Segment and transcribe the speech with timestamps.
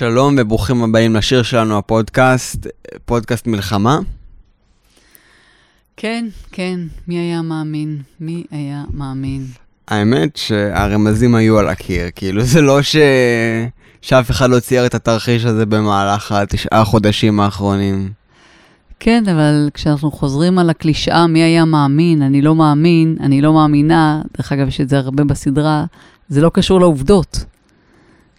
[0.00, 2.66] שלום וברוכים הבאים לשיר שלנו, הפודקאסט,
[3.04, 3.98] פודקאסט מלחמה.
[5.96, 8.02] כן, כן, מי היה מאמין?
[8.20, 9.46] מי היה מאמין?
[9.88, 12.96] האמת שהרמזים היו על הקיר, כאילו זה לא ש...
[14.02, 18.12] שאף אחד לא צייר את התרחיש הזה במהלך התשעה חודשים האחרונים.
[19.00, 24.22] כן, אבל כשאנחנו חוזרים על הקלישאה, מי היה מאמין, אני לא מאמין, אני לא מאמינה,
[24.36, 25.84] דרך אגב, יש את זה הרבה בסדרה,
[26.28, 27.44] זה לא קשור לעובדות.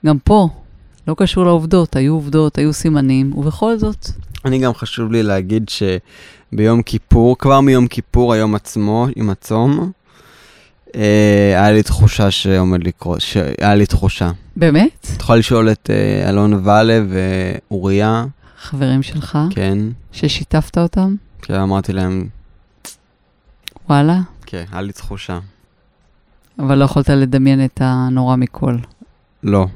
[0.05, 0.49] גם פה,
[1.11, 4.07] לא קשור לעובדות, היו עובדות, היו סימנים, ובכל זאת.
[4.45, 9.91] אני גם חשוב לי להגיד שביום כיפור, כבר מיום כיפור, היום עצמו, עם הצום,
[10.95, 13.19] אה, היה לי תחושה שעומד לקרות,
[13.61, 14.31] היה לי תחושה.
[14.55, 15.07] באמת?
[15.15, 18.25] את יכולה לשאול את אה, אלון ואלה ואוריה.
[18.61, 19.37] חברים שלך?
[19.49, 19.77] כן.
[20.11, 21.15] ששיתפת אותם?
[21.41, 22.27] כן, אמרתי להם,
[23.89, 24.19] וואלה?
[24.45, 25.39] כן, היה לי תחושה.
[26.59, 28.77] אבל לא יכולת לדמיין את הנורא מכל.
[29.43, 29.67] לא.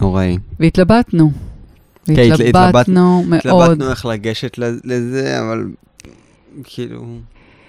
[0.00, 0.38] נוראי.
[0.60, 1.32] והתלבטנו.
[2.06, 3.40] כן, התל- והתלבטנו מאוד.
[3.62, 5.64] התלבטנו איך לגשת לז- לזה, אבל
[6.64, 7.04] כאילו,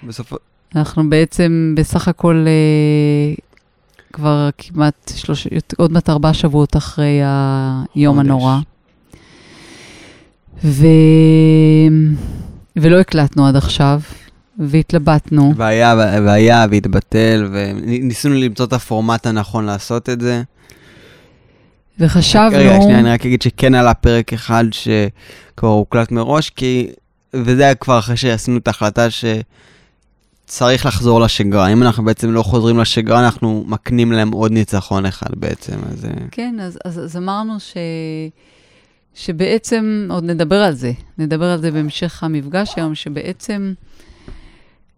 [0.06, 0.36] בסופו...
[0.76, 3.34] אנחנו בעצם בסך הכל אה,
[4.12, 7.20] כבר כמעט שלוש, עוד מעט ארבעה שבועות אחרי
[7.94, 8.26] היום חודש.
[8.26, 8.58] הנורא.
[10.64, 10.86] ו...
[12.76, 14.00] ולא הקלטנו עד עכשיו,
[14.58, 15.52] והתלבטנו.
[15.56, 20.42] והיה, והיה, והתבטל, וניסינו למצוא את הפורמט הנכון לעשות את זה.
[21.98, 22.56] וחשבנו...
[22.56, 26.90] רגע, שנייה, אני רק אגיד שכן עלה פרק אחד שכבר הוקלט מראש, כי...
[27.34, 31.72] וזה היה כבר אחרי שעשינו את ההחלטה שצריך לחזור לשגרה.
[31.72, 36.04] אם אנחנו בעצם לא חוזרים לשגרה, אנחנו מקנים להם עוד ניצחון אחד בעצם, אז...
[36.04, 37.76] אה, כן, אז, אז, אז אמרנו ש...
[39.14, 43.72] שבעצם, עוד נדבר על זה, נדבר על זה בהמשך המפגש היום, שבעצם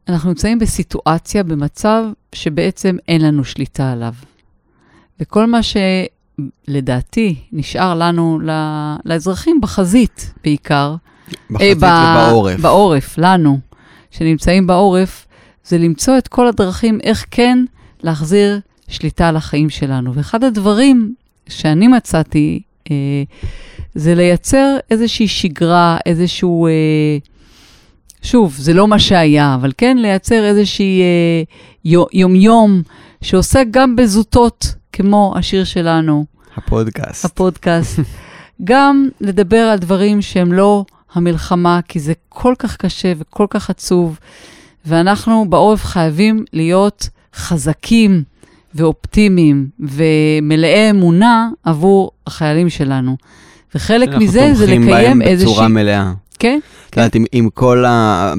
[0.09, 4.13] אנחנו נמצאים בסיטואציה, במצב שבעצם אין לנו שליטה עליו.
[5.21, 5.63] וכל מה
[6.67, 8.41] שלדעתי נשאר לנו,
[9.05, 10.95] לאזרחים בחזית בעיקר,
[11.51, 12.61] בחזית אה, ובעורף.
[12.61, 13.59] בעורף, לנו,
[14.11, 15.27] שנמצאים בעורף,
[15.65, 17.65] זה למצוא את כל הדרכים איך כן
[18.03, 20.15] להחזיר שליטה על החיים שלנו.
[20.15, 21.15] ואחד הדברים
[21.49, 22.61] שאני מצאתי,
[22.91, 22.97] אה,
[23.95, 26.67] זה לייצר איזושהי שגרה, איזשהו...
[26.67, 26.73] אה,
[28.23, 31.43] שוב, זה לא מה שהיה, אבל כן לייצר איזושהי אה,
[31.85, 32.83] יו- יומיום
[33.23, 36.25] שעוסק גם בזוטות, כמו השיר שלנו,
[36.57, 37.25] הפודקאסט.
[37.25, 38.01] הפודקאסט.
[38.65, 44.19] גם לדבר על דברים שהם לא המלחמה, כי זה כל כך קשה וכל כך עצוב,
[44.87, 48.23] ואנחנו בעורף חייבים להיות חזקים
[48.75, 53.17] ואופטימיים ומלאי אמונה עבור החיילים שלנו.
[53.75, 55.53] וחלק מזה זה לקיים אנחנו תומכים בהם איזושהי...
[55.53, 56.13] בצורה מלאה.
[56.39, 56.61] כן,
[56.91, 58.35] את יודעת, עם, עם כל ה...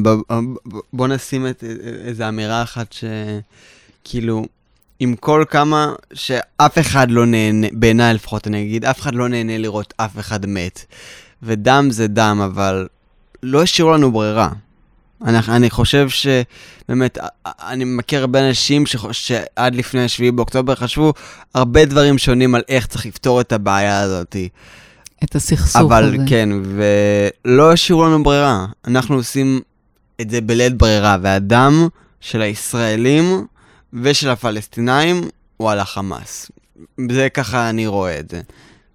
[0.93, 1.63] בוא נשים את
[2.05, 3.03] איזו אמירה אחת ש...
[4.99, 9.57] עם כל כמה שאף אחד לא נהנה, בעיניי לפחות אני אגיד, אף אחד לא נהנה
[9.57, 10.85] לראות אף אחד מת.
[11.43, 12.87] ודם זה דם, אבל
[13.43, 14.49] לא השאירו לנו ברירה.
[15.25, 21.13] אני, אני חושב שבאמת, אני מכיר הרבה אנשים שחוש, שעד לפני 7 באוקטובר חשבו
[21.53, 24.35] הרבה דברים שונים על איך צריך לפתור את הבעיה הזאת.
[25.23, 26.17] את הסכסוך אבל הזה.
[26.27, 26.49] כן,
[27.45, 28.65] ולא השאירו לנו ברירה.
[28.87, 29.61] אנחנו עושים
[30.21, 31.87] את זה בלית ברירה, והדם
[32.21, 33.45] של הישראלים
[33.93, 35.21] ושל הפלסטינאים
[35.57, 36.51] הוא על החמאס.
[37.11, 38.41] זה ככה אני רואה את זה.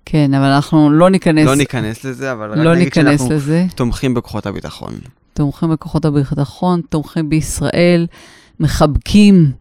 [0.04, 3.66] כן, אבל אנחנו לא ניכנס, לא ניכנס לזה, אבל רק לא נגיד ניכנס שאנחנו לזה.
[3.74, 4.92] תומכים בכוחות הביטחון.
[5.34, 8.06] תומכים בכוחות הביטחון, תומכים בישראל,
[8.60, 9.52] מחבקים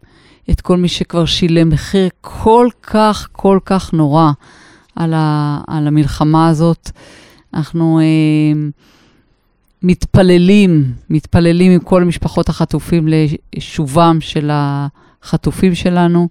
[0.50, 4.30] את כל מי שכבר שילם מחיר כל כך, כל כך נורא
[4.96, 6.90] על, ה, על המלחמה הזאת.
[7.54, 8.68] אנחנו אה,
[9.82, 13.08] מתפללים, מתפללים עם כל משפחות החטופים
[13.56, 14.50] לשובם של
[15.24, 16.28] החטופים שלנו,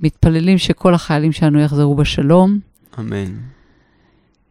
[0.00, 2.58] ומתפללים שכל החיילים שלנו יחזרו בשלום.
[2.98, 3.34] אמן.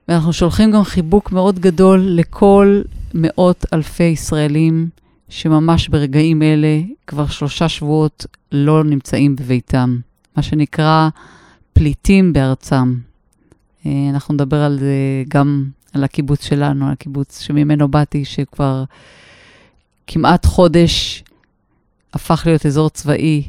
[0.07, 2.81] ואנחנו שולחים גם חיבוק מאוד גדול לכל
[3.13, 4.89] מאות אלפי ישראלים
[5.29, 9.99] שממש ברגעים אלה כבר שלושה שבועות לא נמצאים בביתם,
[10.37, 11.09] מה שנקרא
[11.73, 12.95] פליטים בארצם.
[13.85, 18.83] אה, אנחנו נדבר על זה גם על הקיבוץ שלנו, על הקיבוץ שממנו באתי, שכבר
[20.07, 21.23] כמעט חודש
[22.17, 23.43] הפך להיות אזור צבאי,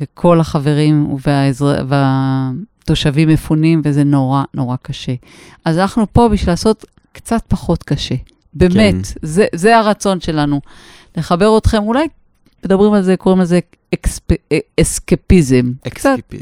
[0.00, 1.84] וכל החברים והאזר...
[1.88, 5.12] והתושבים מפונים, וזה נורא נורא קשה.
[5.64, 8.14] אז אנחנו פה בשביל לעשות קצת פחות קשה.
[8.54, 9.00] באמת, כן.
[9.22, 10.60] זה, זה הרצון שלנו.
[11.16, 12.06] לחבר אתכם, אולי
[12.64, 13.60] מדברים על זה, קוראים לזה
[13.94, 14.30] אקספ...
[14.52, 15.72] אה, אסקפיזם.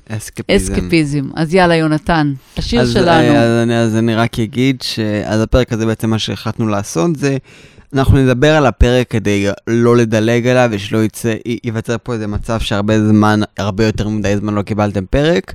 [0.08, 0.72] אסקפיזם.
[0.74, 1.28] אסקפיזם.
[1.34, 3.10] אז יאללה, יונתן, השיר אז, שלנו.
[3.10, 7.36] אה, אז, אני, אז אני רק אגיד שאז הפרק הזה בעצם מה שהחלטנו לעשות זה,
[7.94, 11.34] אנחנו נדבר על הפרק כדי לא לדלג עליו ושלא יצא,
[11.64, 15.54] ייווצר פה איזה מצב שהרבה זמן, הרבה יותר מדי זמן לא קיבלתם פרק.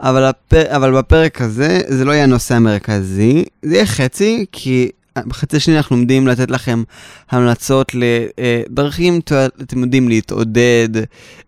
[0.00, 0.54] אבל, הפ...
[0.54, 5.96] אבל בפרק הזה זה לא יהיה הנושא המרכזי, זה יהיה חצי, כי בחצי השני אנחנו
[5.96, 6.82] עומדים לתת לכם
[7.30, 9.20] המלצות לדרכים,
[9.62, 10.88] אתם יודעים, להתעודד,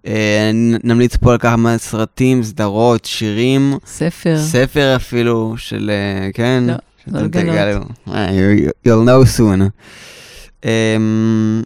[0.07, 0.51] אה,
[0.85, 3.79] נמליץ פה על כמה סרטים, סדרות, שירים.
[3.87, 4.39] ספר.
[4.39, 6.65] ספר אפילו של, אה, כן?
[7.07, 7.87] לא, לא לגלות.
[8.09, 8.29] אה,
[8.87, 9.63] you'll know soon.
[10.65, 11.63] אמ,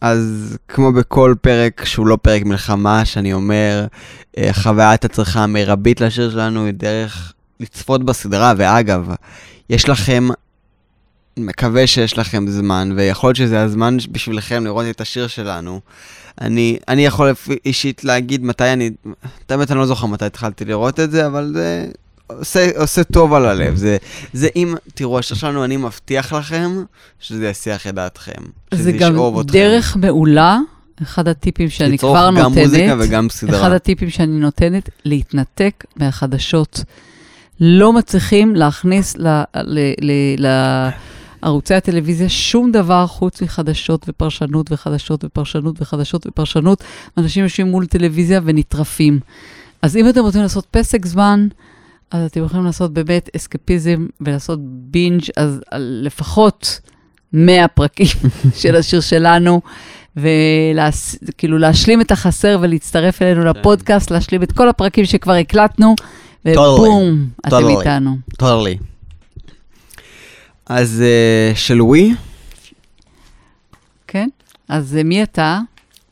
[0.00, 3.86] אז כמו בכל פרק שהוא לא פרק מלחמה, שאני אומר,
[4.38, 9.08] אה, חוויית הצריכה המרבית לשיר שלנו היא דרך לצפות בסדרה, ואגב,
[9.70, 10.28] יש לכם,
[11.36, 15.80] מקווה שיש לכם זמן, ויכול להיות שזה הזמן בשבילכם לראות את השיר שלנו.
[16.40, 17.32] אני, אני יכול
[17.66, 18.90] אישית להגיד מתי אני,
[19.46, 21.86] את האמת אני לא זוכר מתי התחלתי לראות את זה, אבל זה
[22.38, 23.74] עושה, עושה טוב על הלב.
[23.76, 23.96] זה,
[24.32, 26.82] זה אם, תראו, השיר שלנו, אני מבטיח לכם
[27.20, 28.42] שזה יסיח את דעתכם.
[28.74, 29.52] זה גם ישאוב אתכם.
[29.52, 30.58] דרך מעולה,
[31.02, 32.64] אחד הטיפים שאני לצרוך כבר גם נותנת.
[32.64, 33.60] מוזיקה וגם סדרה.
[33.60, 36.84] אחד הטיפים שאני נותנת, להתנתק מהחדשות.
[37.60, 40.46] לא מצליחים להכניס ל- ל- ל-
[41.42, 46.84] לערוצי הטלוויזיה שום דבר חוץ מחדשות ופרשנות וחדשות ופרשנות וחדשות ופרשנות.
[47.18, 49.20] אנשים יושבים מול טלוויזיה ונטרפים.
[49.82, 51.48] אז אם אתם רוצים לעשות פסק זמן,
[52.12, 56.80] אז אתם יכולים לעשות באמת אסקפיזם ולעשות בינג', אז על לפחות
[57.32, 58.06] 100 פרקים
[58.60, 59.60] של השיר שלנו,
[60.16, 65.94] וכאילו להשלים את החסר ולהצטרף אלינו לפודקאסט, להשלים את כל הפרקים שכבר הקלטנו,
[66.44, 67.68] ובום, אתם.
[67.68, 68.16] איתנו.
[68.38, 68.78] טורלי.
[70.66, 72.14] אז uh, של ווי?
[74.06, 74.28] כן?
[74.68, 75.58] אז אה, מי אתה?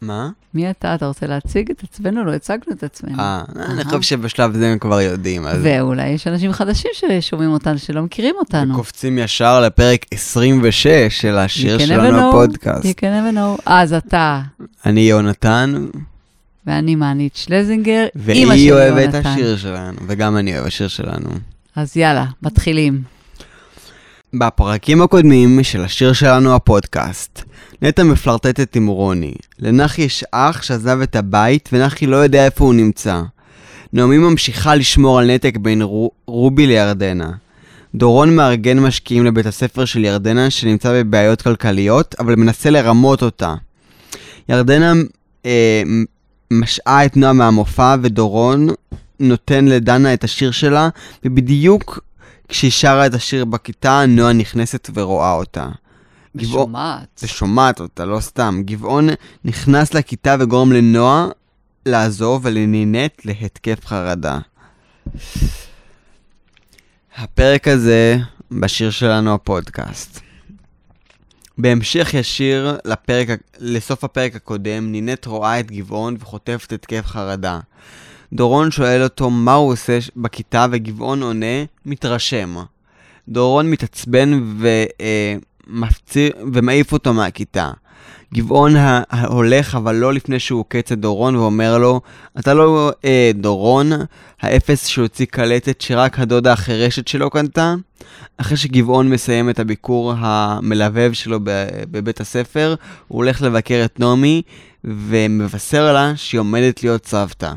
[0.01, 0.31] מה?
[0.55, 0.95] מי אתה?
[0.95, 2.25] אתה רוצה להציג את עצמנו?
[2.25, 3.19] לא הצגנו את עצמנו.
[3.19, 3.85] אה, אני.
[3.85, 5.47] חושב שבשלב זה הם כבר יודעים.
[5.47, 8.75] אז ואולי יש אנשים חדשים ששומעים אותנו, שלא מכירים אותנו.
[8.77, 12.29] קופצים ישר לפרק 26 של השיר שלנו.
[12.29, 12.85] בפודקאסט.
[12.85, 13.63] You can never know.
[13.67, 14.41] אז אתה,
[14.87, 15.87] אני יונתן,
[16.67, 19.29] ואני מענית שלזינגר, אמא והיא שלי אוהבת את יונתן.
[19.29, 21.31] השיר שלנו, וגם אני אוהב השיר שלנו.
[21.77, 23.03] אז יאללה, מתחילים.
[24.35, 27.43] בפרקים הקודמים של השיר שלנו הפודקאסט,
[27.83, 29.33] נטע מפלרטטת עם רוני.
[29.59, 33.23] לנחי יש אח שעזב את הבית ונחי לא יודע איפה הוא נמצא.
[33.93, 37.31] נעמי ממשיכה לשמור על נתק בין רו- רובי לירדנה.
[37.95, 43.55] דורון מארגן משקיעים לבית הספר של ירדנה שנמצא בבעיות כלכליות, אבל מנסה לרמות אותה.
[44.49, 44.93] ירדנה
[45.47, 45.83] אה,
[46.51, 48.69] משעה את נועה מהמופע ודורון
[49.21, 50.89] נותן לדנה את השיר שלה,
[51.25, 52.01] ובדיוק
[52.51, 55.69] כשהיא שרה את השיר בכיתה, נועה נכנסת ורואה אותה.
[56.35, 57.21] ושומעת.
[57.23, 58.63] ושומעת אותה, לא סתם.
[58.65, 59.09] גבעון
[59.45, 61.29] נכנס לכיתה וגורם לנועה
[61.87, 64.39] לעזוב ולנינט להתקף חרדה.
[67.17, 68.17] הפרק הזה
[68.51, 70.21] בשיר שלנו הפודקאסט.
[71.59, 77.61] בהמשך ישיר לפרק, לסוף הפרק הקודם, נינט רואה את גבעון וחוטפת התקף חרדה.
[78.33, 82.57] דורון שואל אותו מה הוא עושה בכיתה וגבעון עונה, מתרשם.
[83.29, 84.57] דורון מתעצבן
[85.69, 87.71] ומפציר, ומעיף אותו מהכיתה.
[88.35, 88.75] גבעון
[89.27, 92.01] הולך, אבל לא לפני שהוא עוקץ את דורון ואומר לו,
[92.39, 93.91] אתה לא אה, דורון,
[94.41, 97.75] האפס שהוציא קלטת שרק הדודה החירשת שלו קנתה.
[98.37, 101.39] אחרי שגבעון מסיים את הביקור המלבב שלו
[101.91, 102.75] בבית הספר,
[103.09, 104.43] הוא הולך לבקר את נעמי
[104.85, 107.53] ומבשר לה שהיא עומדת להיות סבתא.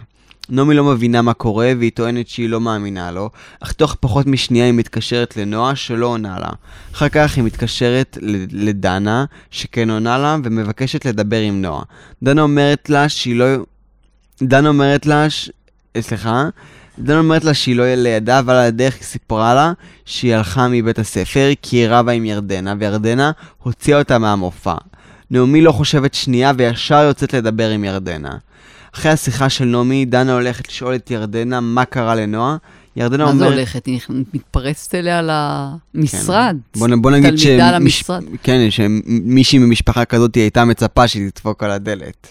[0.53, 3.29] נעמי לא מבינה מה קורה והיא טוענת שהיא לא מאמינה לו,
[3.59, 6.49] אך תוך פחות משנייה היא מתקשרת לנועה שלא עונה לה.
[6.93, 8.17] אחר כך היא מתקשרת
[8.51, 11.83] לדנה, שכן עונה לה ומבקשת לדבר עם נועה.
[12.23, 13.45] דנה אומרת לה שהיא לא...
[14.41, 15.29] דנה אומרת לה...
[15.29, 15.49] ש...
[15.99, 16.49] סליחה?
[16.99, 19.73] דנה אומרת לה שהיא לא לידה, אבל על הדרך היא סיפרה לה
[20.05, 23.31] שהיא הלכה מבית הספר כי היא רבה עם ירדנה, וירדנה
[23.63, 24.75] הוציאה אותה מהמופע.
[25.31, 28.37] נעמי לא חושבת שנייה וישר יוצאת לדבר עם ירדנה.
[28.95, 32.57] אחרי השיחה של נעמי, דנה הולכת לשאול את ירדנה מה קרה לנועה.
[32.95, 33.53] ירדנה מה זה אומרת...
[33.53, 33.85] הולכת?
[33.85, 33.99] היא
[34.33, 35.21] מתפרצת אליה
[35.93, 36.57] למשרד.
[36.77, 38.23] בוא, נ- בוא נגיד תלמידה שמש- למשרד.
[38.43, 42.27] כן, שמישהי ממשפחה כזאת הייתה מצפה שהיא תדפוק על הדלת.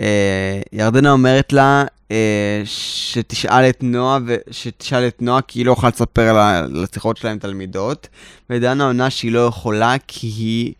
[0.00, 4.36] אה, ירדנה אומרת לה אה, שתשאל את נועה, ו...
[4.50, 8.08] שתשאל את נועה כי היא לא יכולה לספר על ה- לשיחות שלה עם תלמידות,
[8.50, 10.72] ודנה עונה שהיא לא יכולה כי היא...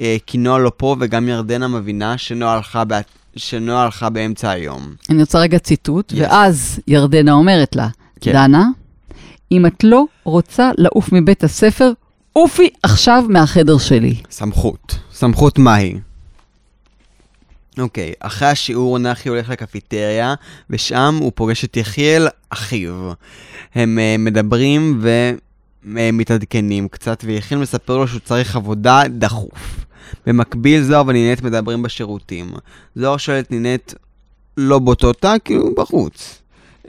[0.00, 2.82] אה, כי נועה לא פה, וגם ירדנה מבינה שנועה הלכה.
[3.36, 4.94] שנועה הלכה באמצע היום.
[5.10, 6.16] אני רוצה רגע ציטוט, Yes.
[6.18, 7.88] ואז ירדנה אומרת לה,
[8.20, 8.32] כן.
[8.32, 8.66] דנה,
[9.52, 11.92] אם את לא רוצה לעוף מבית הספר,
[12.32, 14.14] עופי עכשיו מהחדר שלי.
[14.30, 14.98] סמכות.
[15.12, 15.94] סמכות מהי?
[17.78, 20.34] אוקיי, אחרי השיעור נחי הולך לקפיטריה,
[20.70, 23.12] ושם הוא פוגש את יחיאל, אחיו.
[23.74, 25.02] הם uh, מדברים
[25.84, 29.86] ומתעדכנים קצת, ויחיאל מספר לו שהוא צריך עבודה דחוף.
[30.26, 32.52] במקביל זוהר ונינט מדברים בשירותים.
[32.96, 33.94] זוהר שואל את נינט
[34.56, 36.42] לא באותו תא, כאילו בחוץ.
[36.86, 36.88] Uh,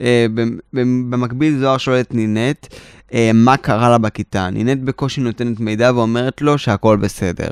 [1.10, 4.50] במקביל זוהר שואל את נינט uh, מה קרה לה בכיתה.
[4.50, 7.50] נינט בקושי נותנת מידע ואומרת לו שהכל בסדר.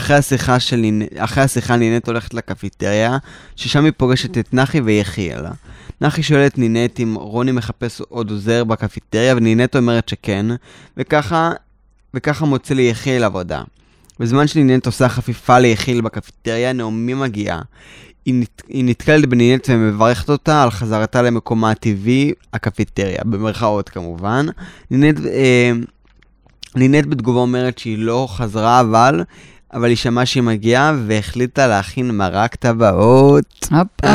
[0.00, 0.84] אחרי השיחה, של,
[1.16, 3.18] אחרי השיחה נינט הולכת לקפיטריה,
[3.56, 5.44] ששם היא פוגשת את נחי ויחיאל.
[6.00, 10.46] נחי שואל את נינט אם רוני מחפש עוד עוזר בקפיטריה, ונינט אומרת שכן,
[10.96, 11.52] וככה,
[12.14, 13.62] וככה מוצא ליחיאל עבודה.
[14.22, 17.60] בזמן שנינט עושה חפיפה ליחיאל בקפיטריה, נעמי מגיעה.
[18.24, 18.62] היא, נת...
[18.68, 24.46] היא נתקלת בנינט ומברכת אותה על חזרתה למקומה הטבעי, הקפיטריה, במרכאות כמובן.
[24.90, 25.72] נינט, אה,
[26.74, 29.22] נינט בתגובה אומרת שהיא לא חזרה, אבל
[29.72, 33.68] אבל היא שמעה שהיא מגיעה והחליטה להכין מרק טבעות.
[33.68, 34.06] אפ אפ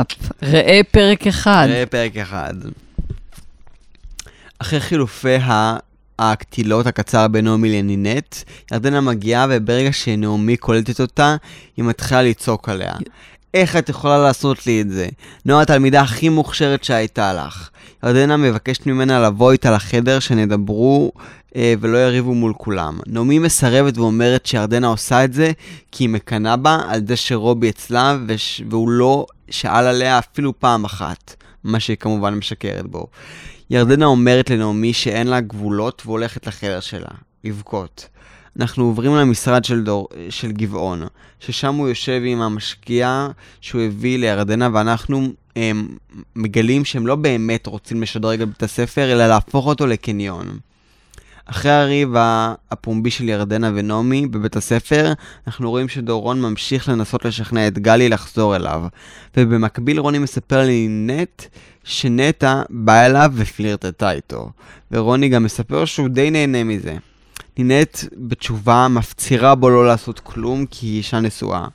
[0.00, 1.66] אפ, ראה פרק אחד.
[1.70, 2.54] ראה פרק אחד.
[4.58, 5.36] אחרי חילופי
[6.30, 8.36] הקטילות הקצר בין נעמי לנינט,
[8.72, 11.36] ירדנה מגיעה וברגע שנעמי קולטת אותה,
[11.76, 12.92] היא מתחילה לצעוק עליה.
[13.54, 15.08] איך את יכולה לעשות לי את זה?
[15.44, 17.68] נועה התלמידה הכי מוכשרת שהייתה לך.
[18.04, 21.12] ירדנה מבקשת ממנה לבוא איתה לחדר שנדברו
[21.56, 22.98] אה, ולא יריבו מול כולם.
[23.06, 25.52] נעמי מסרבת ואומרת שירדנה עושה את זה
[25.92, 28.62] כי היא מקנאה בה על זה שרובי אצלה וש...
[28.70, 33.06] והוא לא שאל עליה אפילו פעם אחת, מה שהיא כמובן משקרת בו.
[33.70, 37.10] ירדנה אומרת לנעמי שאין לה גבולות והולכת לחדר שלה,
[37.44, 38.08] לבכות.
[38.60, 41.02] אנחנו עוברים למשרד של, דור, של גבעון,
[41.40, 43.28] ששם הוא יושב עם המשקיע
[43.60, 45.96] שהוא הביא לירדנה, ואנחנו הם,
[46.36, 50.58] מגלים שהם לא באמת רוצים לשדרג את בית הספר, אלא להפוך אותו לקניון.
[51.46, 52.14] אחרי הריב
[52.70, 55.12] הפומבי של ירדנה ונעמי בבית הספר,
[55.46, 58.84] אנחנו רואים שדורון ממשיך לנסות לשכנע את גלי לחזור אליו.
[59.36, 61.44] ובמקביל רוני מספר לי נט
[61.84, 64.50] שנטע באה אליו ופלירטטה איתו.
[64.90, 66.96] ורוני גם מספר שהוא די נהנה מזה.
[67.58, 71.66] נינט בתשובה מפצירה בו לא לעשות כלום כי היא אישה נשואה.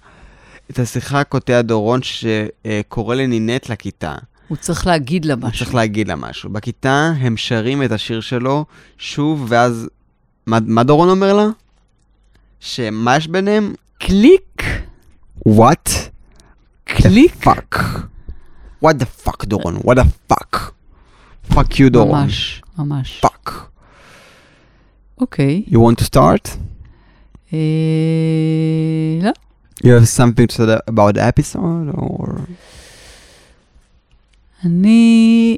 [0.71, 4.15] את השיחה קוטע דורון שקורא לנינט לכיתה.
[4.47, 5.47] הוא צריך להגיד לה משהו.
[5.47, 6.49] הוא צריך להגיד לה משהו.
[6.49, 8.65] בכיתה הם שרים את השיר שלו
[8.97, 9.89] שוב, ואז...
[10.45, 11.47] מה, מה דורון אומר לה?
[12.59, 13.73] שמה יש ביניהם?
[13.97, 14.63] קליק.
[15.45, 15.89] What?
[16.83, 17.35] קליק?
[17.35, 17.75] Fuck.
[18.81, 19.77] What the fuck דורון?
[19.83, 20.71] What the fuck?
[21.53, 22.21] Fuck you דורון.
[22.21, 23.19] ממש, ממש.
[23.21, 23.69] Fuck.
[25.17, 25.63] אוקיי.
[25.67, 26.57] You want to start?
[27.53, 27.59] אה...
[29.21, 29.31] לא.
[29.83, 32.39] You have something to say about the episode or...
[34.65, 35.57] אני...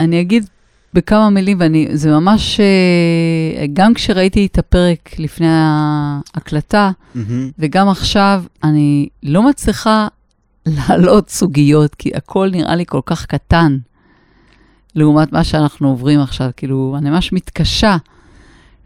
[0.00, 0.46] אני אגיד
[0.94, 7.52] בכמה מילים, ואני, זה ממש, אה, גם כשראיתי את הפרק לפני ההקלטה, Mm-hmm.
[7.58, 10.08] וגם עכשיו, אני לא מצליחה
[10.66, 13.76] להעלות סוגיות, כי הכל נראה לי כל כך קטן,
[14.94, 16.50] לעומת מה שאנחנו עוברים עכשיו.
[16.56, 17.96] כאילו, אני ממש מתקשה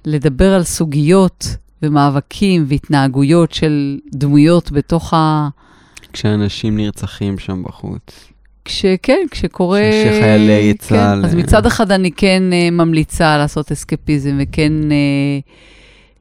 [0.05, 5.49] לדבר על סוגיות ומאבקים והתנהגויות של דמויות בתוך ה...
[6.12, 8.29] כשאנשים נרצחים שם בחוץ.
[8.68, 9.90] כשכן, כשקורה...
[10.04, 15.50] שחיילי צה"ל, כן, אז מצד אחד אני כן uh, ממליצה לעשות אסקפיזם וכן uh,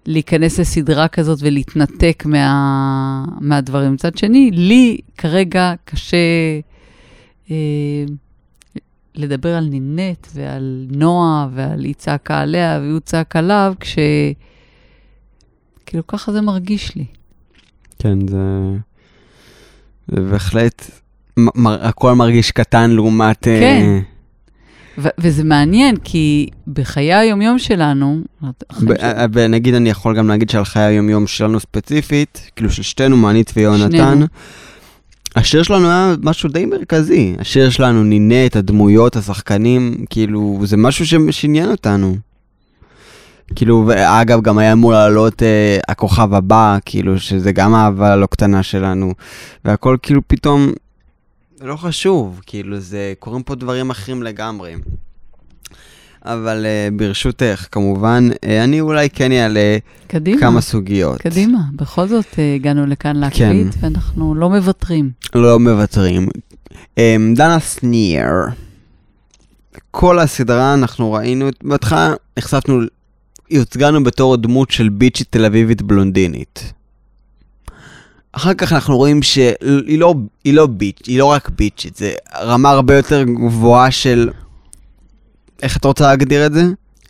[0.06, 3.94] להיכנס לסדרה כזאת ולהתנתק מה, מהדברים.
[3.94, 6.18] מצד שני, לי כרגע קשה
[7.48, 7.52] uh,
[9.16, 13.96] לדבר על נינט ועל נועה ועל היא צעקה עליה והוא צעק עליו, כש...
[15.86, 17.06] כאילו ככה זה מרגיש לי.
[18.00, 18.38] כן, זה...
[20.08, 21.07] זה בהחלט...
[21.66, 23.48] הכל מרגיש קטן לעומת...
[23.48, 24.00] אה, כן.
[24.98, 28.22] ו- וזה מעניין, כי בחיי היומיום שלנו,
[29.02, 33.52] אה, ונגיד אני יכול גם להגיד שעל חיי היום-יום שלנו ספציפית, כאילו של שתינו, מענית
[33.56, 34.20] ויונתן.
[35.36, 37.36] השיר שלנו היה משהו די מרכזי.
[37.40, 42.16] השיר שלנו נינה את הדמויות, השחקנים, כאילו, זה משהו שעניין אותנו.
[43.56, 48.64] כאילו, ואגב, גם היה אמור לעלות אה, הכוכב הבא, כאילו, שזה גם אהבה לא קטנה
[48.64, 49.14] שלנו.
[49.66, 50.72] והכל כאילו פתאום
[51.62, 54.76] לא חשוב, כאילו, זה, קורים פה דברים אחרים לגמרי.
[56.26, 60.40] אבל אה, ברשותך, כמובן, אה, אני אולי כן אעלה קדימה.
[60.40, 61.22] כמה סוגיות.
[61.22, 63.80] קדימה, בכל זאת אה, הגענו לכאן להקליט, כן.
[63.82, 65.12] ואנחנו לא מוותרים.
[65.36, 66.28] לא מוותרים.
[66.98, 68.26] אמ, דנה שניר.
[69.92, 72.82] כל הסדרה אנחנו ראינו, בהתחלה נחשפנו,
[73.80, 76.74] לנו בתור דמות של ביצ'ית תל אביבית בלונדינית.
[78.38, 82.70] אחר כך אנחנו רואים שהיא לא, היא לא ביץ', היא לא רק ביצ'ית, זה רמה
[82.70, 84.30] הרבה יותר גבוהה של...
[85.64, 86.64] איך את רוצה להגדיר את זה?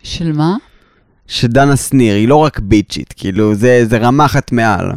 [0.03, 0.55] של מה?
[1.27, 4.91] שדנה שניר היא לא רק ביצ'ית, כאילו זה, זה רמה אחת מעל.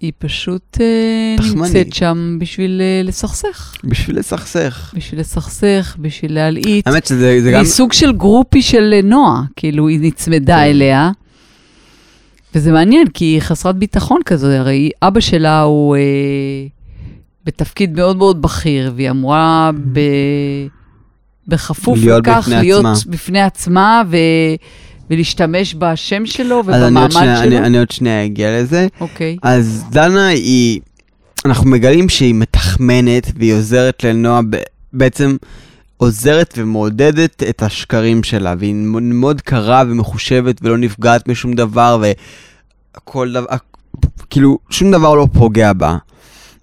[0.00, 1.56] היא פשוט אה, תחמנית.
[1.56, 3.74] נמצאת שם בשביל אה, לסכסך.
[3.84, 4.94] בשביל לסכסך.
[4.96, 6.86] בשביל לסכסך, בשביל להלעיט.
[6.86, 7.60] האמת שזה זה גם...
[7.60, 10.62] היא סוג של גרופי של אה, נועה, כאילו היא נצמדה כן.
[10.62, 11.10] אליה.
[12.54, 16.00] וזה מעניין, כי היא חסרת ביטחון כזו, הרי אבא שלה הוא אה,
[17.44, 20.00] בתפקיד מאוד מאוד בכיר, והיא אמורה ב...
[21.48, 23.12] בכפוף להיות לכך בפני להיות עצמה.
[23.12, 24.16] בפני עצמה ו...
[25.10, 27.46] ולהשתמש בשם שלו אז אני ובמעמד שנייה- שלו.
[27.46, 28.86] אני- אני עוד שנייה אגיע לזה.
[29.00, 29.36] אוקיי.
[29.42, 30.80] אז דנה היא,
[31.44, 34.40] אנחנו מגלים שהיא מתחמנת והיא עוזרת לנועה,
[34.92, 35.36] בעצם
[36.04, 42.02] עוזרת ומעודדת את השקרים שלה, והיא מאוד- קרה ומחושבת ולא נפגעת משום דבר,
[42.96, 43.46] וכל דבר,
[44.30, 45.96] כאילו, שום דבר לא פוגע בה.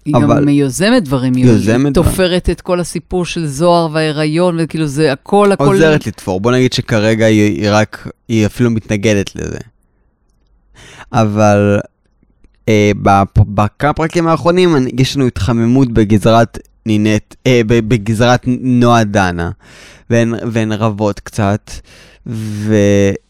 [0.04, 1.94] היא אבל- גם יוזמת דברים, היא יוזמת.
[1.94, 5.64] תופרת את כל הסיפור של זוהר וההיריון, וכאילו זה הכל, הכל...
[5.64, 9.58] עוזרת לתפור, בוא נגיד שכרגע היא, היא רק, היא אפילו מתנגדת לזה.
[11.12, 11.78] אבל
[12.68, 12.90] אה,
[13.36, 19.50] בכמה פרקים האחרונים יש לנו התחממות בגזרת נינט, אה, בגזרת נועה דנה,
[20.10, 21.70] והן, והן רבות קצת,
[22.26, 22.74] ו,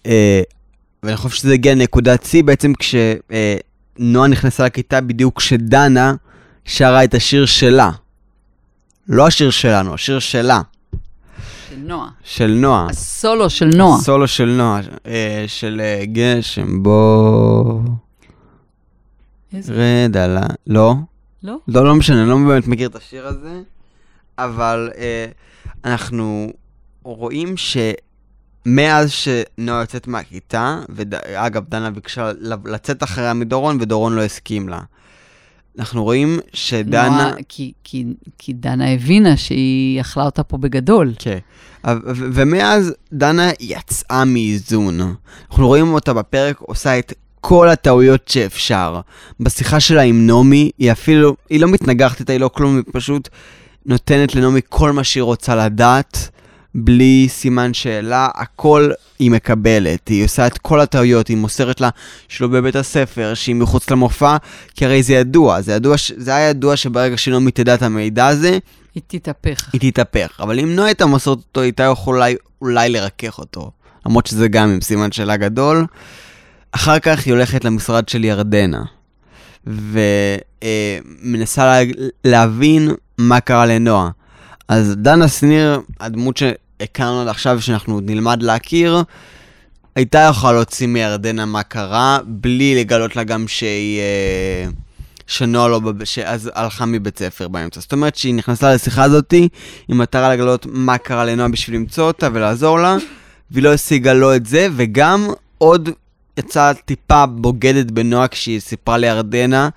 [0.07, 0.43] אה,
[1.03, 6.15] ואני חושב שזה הגיע לנקודת שיא בעצם כשנועה נכנסה לכיתה בדיוק כשדנה
[6.65, 7.91] שרה את השיר שלה.
[9.09, 10.61] לא השיר שלנו, השיר שלה.
[11.71, 12.09] של נועה.
[12.25, 12.87] של נועה.
[12.91, 14.01] הסולו של נועה.
[14.01, 17.81] סולו של נועה, אה, של אה, גשם בוא
[19.55, 20.41] איזה- רד על ה...
[20.67, 20.95] לא?
[21.45, 21.57] לא?
[21.69, 23.61] לא, לא משנה, אני לא באמת מכיר את השיר הזה,
[24.39, 25.27] אבל אה,
[25.85, 26.53] אנחנו
[27.03, 32.31] רואים שמאז שנועה יוצאת מהכיתה, ואגב, דנה ביקשה
[32.65, 34.81] לצאת אחריה מדורון, ודורון לא הסכים לה.
[35.79, 37.09] אנחנו רואים שדנה...
[37.09, 38.05] נועה, כי, כי,
[38.39, 41.13] כי דנה הבינה שהיא אכלה אותה פה בגדול.
[41.19, 41.39] כן.
[42.15, 45.01] ומאז דנה יצאה מאיזון.
[45.51, 47.13] אנחנו רואים אותה בפרק עושה את
[47.45, 49.01] כל הטעויות שאפשר.
[49.41, 53.29] בשיחה שלה עם נעמי, היא אפילו, היא לא מתנגחת איתה, היא לא כלום, היא פשוט
[53.87, 56.29] נותנת לנעמי כל מה שהיא רוצה לדעת,
[56.75, 60.09] בלי סימן שאלה, הכל היא מקבלת.
[60.09, 61.89] היא עושה את כל הטעויות, היא מוסרת לה
[62.29, 64.37] שלא בבית הספר, שהיא מחוץ למופע,
[64.75, 68.59] כי הרי זה ידוע, זה, ידוע, זה היה ידוע שברגע שנעמי תדע את המידע הזה,
[68.95, 69.71] היא תתהפך.
[69.73, 70.41] היא תתהפך.
[70.41, 72.27] אבל אם לא הייתה מוסרת אותו, היא הייתה יכולה
[72.61, 73.71] אולי לרכך אותו.
[74.07, 75.87] למרות שזה גם עם סימן שאלה גדול.
[76.73, 78.83] אחר כך היא הולכת למשרד של ירדנה,
[79.67, 81.91] ומנסה לה,
[82.25, 84.11] להבין מה קרה לנועה.
[84.69, 89.03] אז דנה שניר, הדמות שהכרנו עד עכשיו, שאנחנו נלמד להכיר,
[89.97, 94.01] הייתה יכולה להוציא מירדנה מה קרה, בלי לגלות לה גם שהיא...
[94.01, 94.67] אה,
[95.27, 97.81] שנועה לא, בב- שאז הלכה מבית ספר באמצע.
[97.81, 99.49] זאת אומרת שהיא נכנסה לשיחה הזאתי
[99.89, 102.97] עם מטרה לגלות מה קרה לנועה בשביל למצוא אותה ולעזור לה,
[103.51, 105.89] והיא לא השיגה לא את זה, וגם עוד
[106.37, 109.69] יצאה טיפה בוגדת בנועה כשהיא סיפרה לירדנה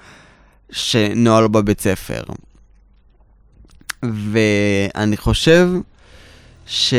[0.72, 2.24] שנועה לא בבית ספר.
[4.04, 5.70] ואני חושב
[6.68, 6.94] ש...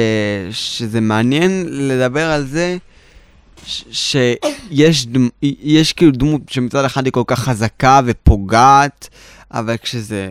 [0.50, 2.76] שזה מעניין לדבר על זה
[3.66, 5.28] ש- שיש דמ...
[5.42, 9.08] יש כאילו דמות שמצד אחד היא כל כך חזקה ופוגעת,
[9.50, 10.30] אבל כשזה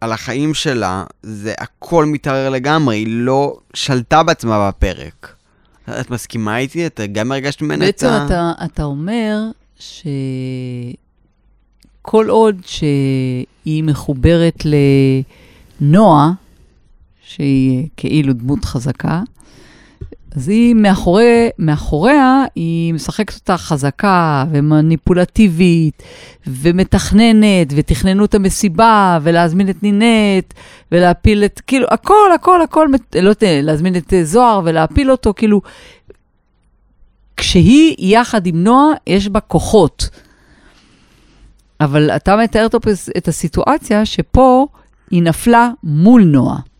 [0.00, 5.34] על החיים שלה, זה הכל מתערער לגמרי, היא לא שלטה בעצמה בפרק.
[6.00, 6.86] את מסכימה איתי?
[6.86, 8.26] את גם הרגשת ממנה את בעצם ה...
[8.26, 9.38] אתה, אתה אומר
[9.78, 10.96] שכל
[12.28, 14.62] עוד שהיא מחוברת
[15.80, 16.32] לנועה,
[17.24, 19.22] שהיא כאילו דמות חזקה,
[20.36, 26.02] אז היא מאחורי, מאחוריה, היא משחקת אותה חזקה ומניפולטיבית
[26.46, 30.54] ומתכננת, ותכננו את המסיבה, ולהזמין את נינט,
[30.92, 35.60] ולהפיל את, כאילו, הכל, הכל, הכל, לא יודעת, להזמין את אה, זוהר ולהפיל אותו, כאילו,
[37.36, 40.10] כשהיא יחד עם נועה, יש בה כוחות.
[41.80, 42.66] אבל אתה מתאר
[43.16, 44.66] את הסיטואציה שפה
[45.10, 46.71] היא נפלה מול נועה.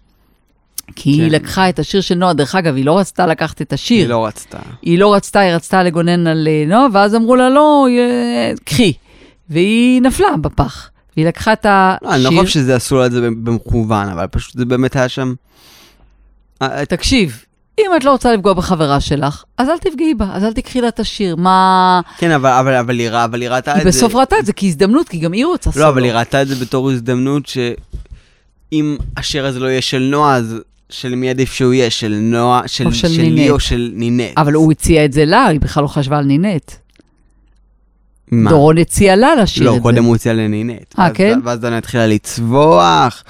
[0.97, 1.35] כי היא כן.
[1.35, 3.99] לקחה את השיר של נועה, דרך אגב, היא לא רצתה לקחת את השיר.
[3.99, 4.59] היא לא רצתה.
[4.83, 8.93] היא לא רצתה, היא רצתה לגונן על אה, נועה, ואז אמרו לה, לא, אה, קחי.
[9.51, 10.91] והיא נפלה בפח.
[11.17, 12.09] והיא לקחה את השיר.
[12.09, 15.09] לא, אני לא חושב שזה עשו לה את זה במכוון, אבל פשוט זה באמת היה
[15.09, 15.35] שם...
[16.63, 17.45] אה, תקשיב,
[17.79, 20.89] אם את לא רוצה לפגוע בחברה שלך, אז אל תפגעי בה, אז אל תקחי לה
[20.89, 21.37] את השיר.
[21.37, 22.01] מה...
[22.19, 23.89] כן, אבל, אבל, אבל, היא, רא- אבל היא ראתה את היא זה...
[23.89, 25.85] בסוף ראתה את זה כהזדמנות, כי גם היא רוצה סולו.
[25.85, 30.37] לא, אבל היא ראתה את זה בתור הזדמנות שאם השיר הזה לא יהיה של נועה,
[30.37, 30.57] אז
[30.93, 31.91] של מי עדיף שהוא יהיה?
[31.91, 33.51] של נועה, של, או של שלי נינט.
[33.51, 34.33] או של נינט?
[34.37, 36.73] אבל הוא הציע את זה לה, היא בכלל לא חשבה על נינט.
[38.33, 38.51] מה?
[38.51, 39.81] דורון הציע לה לשיר לא, את זה.
[39.83, 40.95] קודם הוא הציע לנינט.
[40.99, 41.39] אה, כן?
[41.45, 43.25] ואז דנה התחילה לצווח.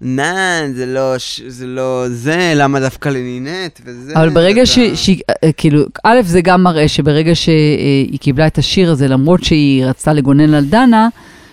[0.00, 4.12] נאן, זה לא, ש- זה לא זה, למה דווקא לנינט וזה.
[4.16, 4.78] אבל ברגע ש...
[4.94, 9.84] שהיא, אה, כאילו, א', זה גם מראה שברגע שהיא קיבלה את השיר הזה, למרות שהיא
[9.84, 11.08] רצתה לגונן על דנה,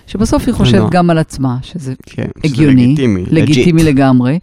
[0.07, 0.91] שבסוף היא חושבת.
[0.91, 3.23] גם על עצמה, שזה כן, שזה הגיוני, לגיטימי.
[3.31, 3.85] לגיטימי legit.
[3.85, 4.37] לגמרי.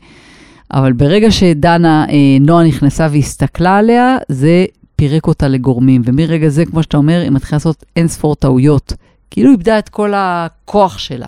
[0.72, 4.64] אבל ברגע שדנה, אה, נועה נכנסה והסתכלה עליה, זה
[4.96, 6.02] פירק אותה לגורמים.
[6.04, 8.92] ומרגע זה, כמו שאתה אומר, היא מתחילה לעשות אין ספור טעויות.
[9.30, 11.26] כאילו איבדה את כל הכוח שלה.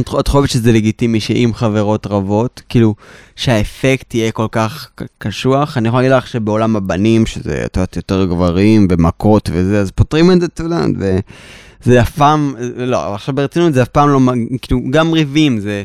[0.00, 2.94] את חושבת שזה לגיטימי שאם חברות רבות, כאילו,
[3.36, 5.78] שהאפקט יהיה כל כך קשוח?
[5.78, 10.32] אני יכול להגיד לך שבעולם הבנים, שזה, את יודעת, יותר גברים ומכות וזה, אז פותרים
[10.32, 14.80] את זה, את יודעת, וזה אף פעם, לא, עכשיו ברצינות זה אף פעם לא, כאילו,
[14.90, 15.84] גם ריבים, זה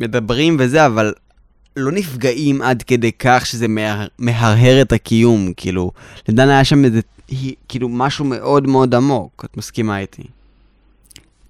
[0.00, 1.12] מדברים וזה, אבל
[1.76, 5.90] לא נפגעים עד כדי כך שזה מה- מהרהר את הקיום, כאילו,
[6.28, 7.00] לדנה היה שם איזה,
[7.68, 10.22] כאילו, משהו מאוד מאוד עמוק, את מסכימה איתי?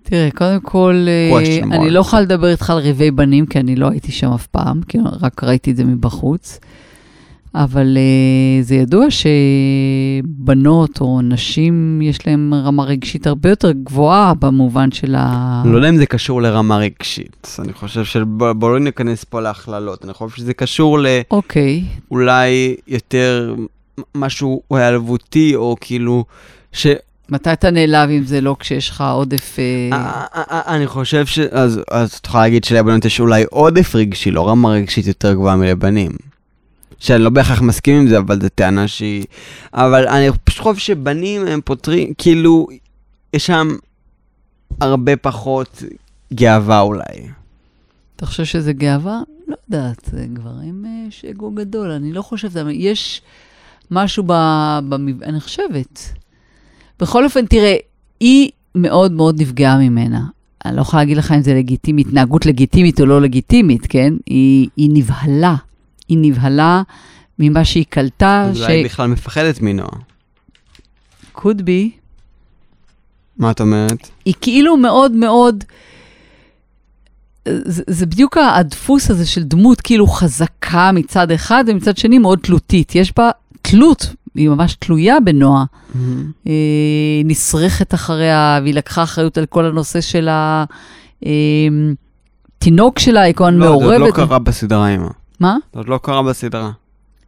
[0.03, 1.31] תראה, קודם כל, אה.
[1.73, 4.81] אני לא יכולה לדבר איתך על ריבי בנים, כי אני לא הייתי שם אף פעם,
[4.89, 6.59] כי רק ראיתי את זה מבחוץ.
[7.55, 14.93] אבל אה, זה ידוע שבנות או נשים, יש להן רמה רגשית הרבה יותר גבוהה במובן
[14.93, 15.63] של ה...
[15.67, 17.57] לא יודע אם זה קשור לרמה רגשית.
[17.59, 20.05] אני חושב שבואו לא ניכנס פה להכללות.
[20.05, 20.99] אני חושב שזה קשור
[21.31, 23.55] אוקיי, לאולי יותר
[24.15, 26.25] משהו העלבותי, או כאילו,
[26.73, 26.87] ש...
[27.29, 29.57] מתי אתה נעלב עם זה לא כשיש לך עודף...
[29.93, 30.25] אה,
[30.75, 31.39] אני חושב ש...
[31.39, 31.81] אז
[32.21, 36.32] את יכולה להגיד שלבנות יש אולי עודף רגשי, לא רמה רגשית יותר גבוהה מלבנים.
[37.03, 39.25] שאני לא בהכרח מסכים עם זה, אבל זו טענה שהיא...
[39.75, 42.67] אבל אני פשוט חושב שבנים הם פותרים, כאילו,
[43.33, 43.69] יש שם
[44.81, 45.83] הרבה פחות
[46.35, 47.29] גאווה אולי.
[48.17, 49.21] אתה חושב שזה גאווה?
[49.49, 53.23] לא יודעת, זה גברים אה, יש אגו גדול, אני לא חושבת, יש
[53.91, 54.25] משהו.
[54.27, 55.23] במב...
[55.23, 56.13] אני חושבת.
[57.01, 57.77] בכל אופן, תראה,
[58.21, 60.25] היא מאוד מאוד נפגעה ממנה.
[60.65, 64.15] אני לא יכולה להגיד לך אם זה לגיטימי, התנהגות לגיטימית או לא לגיטימית, כן?
[64.27, 65.57] היא, היא נבהלה.
[66.13, 66.83] היא נבהלה
[67.39, 68.61] ממה שהיא קלטה, אז ש...
[68.61, 69.99] אולי היא בכלל מפחדת מנועה.
[71.37, 71.91] could be.
[73.39, 74.09] מה את אומרת?
[74.25, 75.65] היא כאילו מאוד מאוד,
[77.49, 82.95] זה, זה בדיוק הדפוס הזה של דמות כאילו חזקה מצד אחד, ומצד שני מאוד תלותית.
[82.95, 83.31] יש בה
[83.63, 85.65] תלות, היא ממש תלויה בנועה.
[86.47, 86.53] אה,
[87.25, 90.29] נסרכת אחריה, והיא לקחה אחריות על כל הנושא של
[92.59, 94.01] התינוק שלה, היא כמובן לא, זה עוד מעורבת.
[94.01, 95.09] לא קרה בסדרה, אמא.
[95.43, 95.57] מה?
[95.73, 96.71] זה עוד לא קרה בסדרה.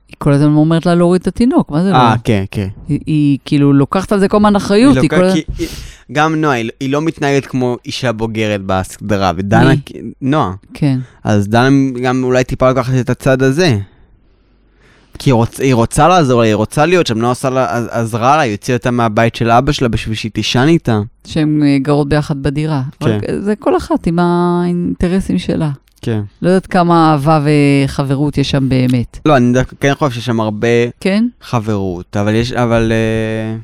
[0.09, 1.97] היא כל הזמן אומרת לה להוריד את התינוק, מה זה לא?
[1.97, 2.69] אה, כן, כן.
[2.89, 4.97] היא, היא כאילו לוקחת על זה כל הזמן אחריות.
[4.97, 5.41] היא היא לא- כל...
[5.59, 5.65] כי-
[6.13, 9.71] גם נועה, היא- היא לא מתנהגת כמו אישה בוגרת בסדרה, ודנה?
[10.23, 10.53] נועה.
[10.75, 10.99] כן.
[11.25, 11.69] אז דנה
[12.03, 13.79] גם אולי טיפה לקחת את הצד הזה.
[15.19, 17.89] כי היא, רוצ, היא רוצה לעזור לה, היא רוצה להיות שם, נועה עשה לה, עז-
[17.91, 21.01] עזרה לה, היא הוציאה אותה מהבית של אבא שלה בשביל שהיא תישן איתה.
[21.27, 22.83] שהן אה, גרות ביחד בדירה.
[23.01, 23.19] כן.
[23.41, 25.71] זה כל אחת עם האינטרסים שלה.
[26.05, 26.23] כן.
[26.43, 29.19] לא יודעת כמה אהבה וחברות יש שם באמת.
[29.27, 30.69] לא, אני דווקא כן חושב שיש שם הרבה
[31.01, 31.27] כן?
[31.41, 32.93] חברות, אבל יש, אבל...
[32.93, 33.57] אה,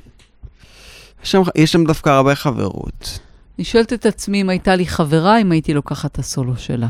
[1.24, 3.18] יש שם, יש שם דווקא הרבה חברות.
[3.58, 6.88] אני שואלת את עצמי אם הייתה לי חברה, אם הייתי לוקחת את הסולו שלה.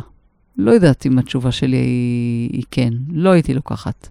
[0.57, 2.91] לא יודעת אם התשובה שלי היא, היא כן.
[3.13, 4.09] לא הייתי לוקחת.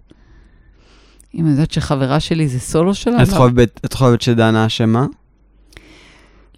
[1.34, 3.32] אם אני יודעת שחברה שלי זה סולו שלה, את לא.
[3.34, 5.06] חושבת- את חושבת שדנה אשמה?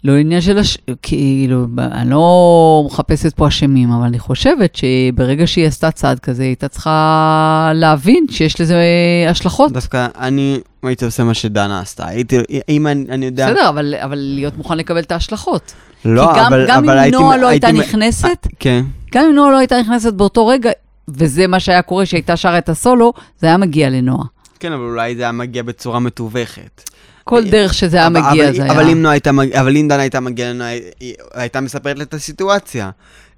[0.03, 0.77] לא עניין של הש...
[1.01, 6.49] כאילו, אני לא מחפשת פה אשמים, אבל אני חושבת שברגע שהיא עשתה צעד כזה, היא
[6.49, 8.83] הייתה צריכה להבין שיש לזה
[9.29, 9.71] השלכות.
[9.71, 12.07] דווקא אני הייתי עושה מה שדנה עשתה.
[12.07, 12.37] הייתי,
[12.69, 13.51] אם אני, אני יודע...
[13.51, 15.73] בסדר, אבל, אבל להיות מוכן לקבל את ההשלכות.
[16.05, 17.17] לא, כי גם, אבל, גם אבל אם הייתי...
[17.17, 18.85] נועה לא הייתי, הייתה נכנסת, כן.
[19.13, 20.71] גם אם נועה לא הייתה נכנסת באותו רגע,
[21.07, 24.25] וזה מה שהיה קורה שהייתה שרה את הסולו, זה היה מגיע לנועה.
[24.59, 26.81] כן, אבל אולי זה היה מגיע בצורה מתווכת.
[27.23, 28.71] כל דרך שזה היה מגיע, אבל, זה היה...
[28.73, 30.51] אבל אם, נועה הייתה, מג- אבל אם דנה הייתה מגיעה
[30.99, 32.89] היא- הייתה מספרת לה את הסיטואציה.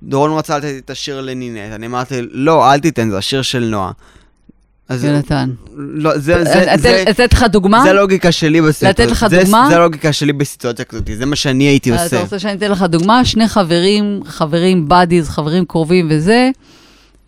[0.03, 3.91] דורון רצה לתת את השיר לנינט, אני אמרתי, לא, אל תיתן, זה השיר של נועה.
[4.89, 5.49] אז יונתן.
[5.75, 7.83] לא, זה, זה, זה, לתת לך דוגמה?
[7.83, 9.05] זה לוגיקה שלי בסיטואציה.
[9.05, 9.67] לתת לך דוגמה?
[9.71, 12.21] זה לוגיקה שלי בסיטואציה כזאת, זה מה שאני הייתי אתה עושה.
[12.21, 13.25] רוצה שאני אתן לך דוגמה?
[13.25, 16.49] שני חברים, חברים בדיז, חברים קרובים וזה,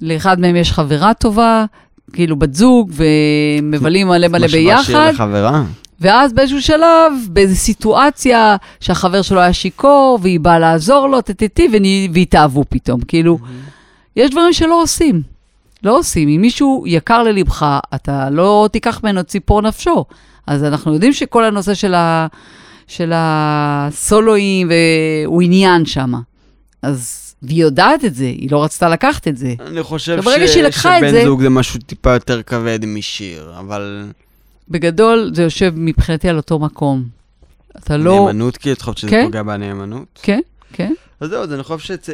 [0.01, 1.65] לאחד מהם יש חברה טובה,
[2.13, 5.63] כאילו בת זוג, ומבלים מלא מלא משווה שיר ביחד, לחברה.
[6.01, 11.67] ואז באיזשהו שלב, באיזו סיטואציה שהחבר שלו היה שיכור, והיא באה לעזור לו, טטטי,
[12.13, 13.01] והתאהבו פתאום.
[13.01, 13.39] כאילו,
[14.15, 15.21] יש דברים שלא עושים.
[15.83, 16.29] לא עושים.
[16.29, 20.05] אם מישהו יקר ללבך, אתה לא תיקח ממנו ציפור נפשו.
[20.47, 22.27] אז אנחנו יודעים שכל הנושא של, ה,
[22.87, 24.71] של הסולואים
[25.25, 26.13] הוא עניין שם.
[26.81, 29.53] אז, והיא יודעת את זה, היא לא רצתה לקחת את זה.
[29.67, 33.53] אני חושב ש- שהיא לקחה את שבן זה- זוג זה משהו טיפה יותר כבד משיר,
[33.59, 34.05] אבל...
[34.69, 37.03] בגדול, זה יושב מבחינתי על אותו מקום.
[37.77, 38.15] אתה לא...
[38.27, 39.25] נאמנות, כי את חושבת שזה כן.
[39.25, 40.19] פוגע בנאמנות?
[40.23, 40.39] כן,
[40.73, 40.93] כן.
[41.19, 42.09] אז זהו, אז אני חושב ש...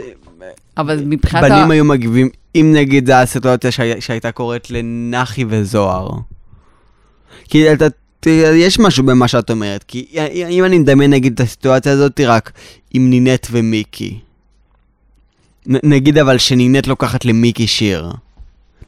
[0.78, 1.44] אבל מבחינת...
[1.44, 6.10] ה- בנים היו מגיבים, אם נגיד זו הסיטואציה שהי- שהייתה קורית לנחי וזוהר.
[7.50, 7.86] כי אתה
[8.54, 10.06] יש משהו במה שאת אומרת, כי
[10.50, 12.52] אם אני מדמיין נגיד את הסיטואציה הזאת רק
[12.94, 14.20] עם נינט ומיקי.
[15.68, 18.12] נ- נגיד אבל שנינט לוקחת למיקי שיר.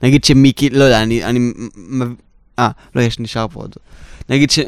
[0.03, 1.23] נגיד שמיקי, לא יודע, אני...
[1.23, 1.51] אני
[2.59, 3.75] אה, לא, יש, נשאר פה עוד.
[4.29, 4.59] נגיד ש...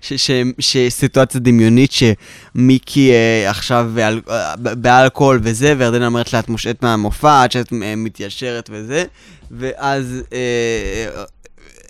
[0.00, 6.48] ש- ש- שסיטואציה דמיונית שמיקי אה, עכשיו באל, אה, באלכוהול וזה, וירדנה אומרת לה, את
[6.48, 9.04] מושעת מהמופע, עד שאת אה, מתיישרת וזה,
[9.50, 11.24] ואז אה,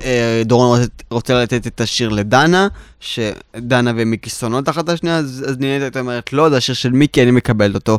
[0.05, 2.69] אה, דורון רוצה, רוצה לתת את השיר לדנה,
[3.01, 7.23] שדנה ומיקי שונאות אחת את השנייה, אז, אז הייתה אומרת, לא, זה השיר של מיקי,
[7.23, 7.99] אני מקבלת אותו.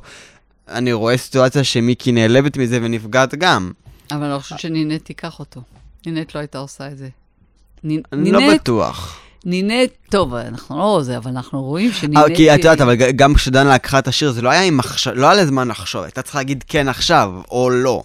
[0.69, 3.71] אני רואה סיטואציה שמיקי נעלבת מזה ונפגעת גם.
[4.11, 5.61] אבל אני לא חושבת שנינט תיקח אותו.
[6.06, 7.10] נינט לא הייתה עושה את זה.
[8.13, 9.20] אני לא בטוח.
[9.46, 12.18] נינט, טוב, אנחנו לא זה, אבל אנחנו רואים שנינט...
[12.18, 15.12] אה, כי את יודעת, אבל גם כשדנה לקחה את השיר, זה לא היה עם מחשב,
[15.15, 18.04] לא היה לה זמן לחשוב, הייתה צריכה להגיד כן עכשיו, או לא.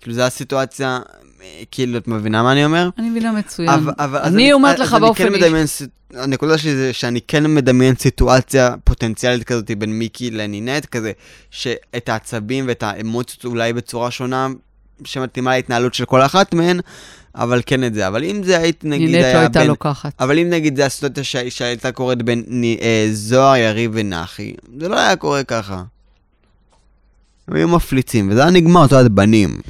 [0.00, 1.00] כאילו, זו הסיטואציה,
[1.42, 2.88] אה, כאילו, את מבינה מה אני אומר?
[2.98, 3.68] אני מבינה מצוין.
[3.68, 5.32] אבל- אבל- אז אני אומרת אז לך אני באופן כן.
[5.32, 5.82] מדמיין ס-
[6.14, 11.12] הנקודה שלי זה שאני כן מדמיין סיטואציה פוטנציאלית כזאת בין מיקי לנינט, כזה,
[11.50, 14.48] שאת העצבים ואת האמוציות אולי בצורה שונה,
[15.04, 16.80] שמתאימה להתנהלות של כל אחת מהן,
[17.34, 18.08] אבל כן את זה.
[18.08, 19.68] אבל אם זה היית, נגיד, נינט לא היה הייתה בין...
[19.68, 20.12] לוקחת.
[20.20, 20.84] אבל אם נגיד זה
[21.24, 22.44] שה- שהייתה קורית בין
[22.80, 25.82] אה, זוהר, יריב ונחי, זה לא היה קורה ככה.
[27.48, 29.60] הם היו מפליצים, וזה היה נגמר, את יודעת, בנים.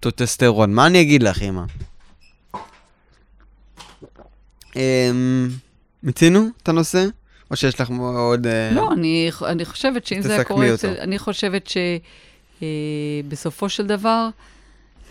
[0.00, 1.62] טוטסטרון, מה אני אגיד לך, אמא?
[4.76, 5.48] אמ,
[6.02, 7.04] מיצינו את הנושא?
[7.50, 8.46] או שיש לך עוד...
[8.46, 10.74] אה, לא, אני, אני חושבת שאם זה היה תסכמי קורה, אותו.
[10.92, 11.70] אצל- אני חושבת
[12.62, 14.28] שבסופו של דבר,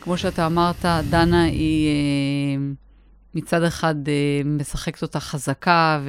[0.05, 2.63] כמו שאתה אמרת, דנה היא אה,
[3.35, 4.13] מצד אחד אה,
[4.45, 5.99] משחקת אותה חזקה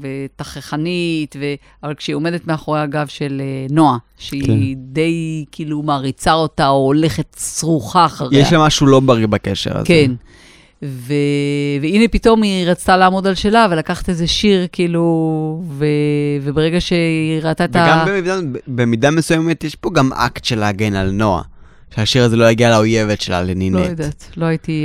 [0.00, 1.44] ותככנית, ו...
[1.82, 4.80] אבל כשהיא עומדת מאחורי הגב של אה, נועה, שהיא כן.
[4.92, 8.40] די כאילו מעריצה אותה או הולכת סרוחה אחריה.
[8.40, 9.86] יש לה משהו לא בריא בקשר הזה.
[9.86, 10.12] כן.
[10.82, 11.14] ו...
[11.80, 15.84] והנה פתאום היא רצתה לעמוד על שלה ולקחת איזה שיר, כאילו, ו...
[16.42, 18.04] וברגע שהיא ראתה את וגם ה...
[18.06, 21.42] במידה, במידה מסוימת יש פה גם אקט של להגן על נועה.
[21.94, 23.76] שהשיר הזה לא יגיע לאויבת שלה, לנינט.
[23.76, 24.84] לא יודעת, לא הייתי...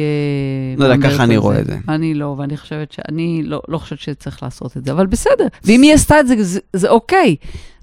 [0.77, 1.77] אה, לא יודע, ככה אני רואה את זה.
[1.89, 2.99] אני לא, ואני חושבת ש...
[3.09, 5.47] אני לא, לא חושבת שצריך לעשות את זה, אבל בסדר.
[5.63, 7.35] ואם היא עשתה את זה, זה, זה אוקיי.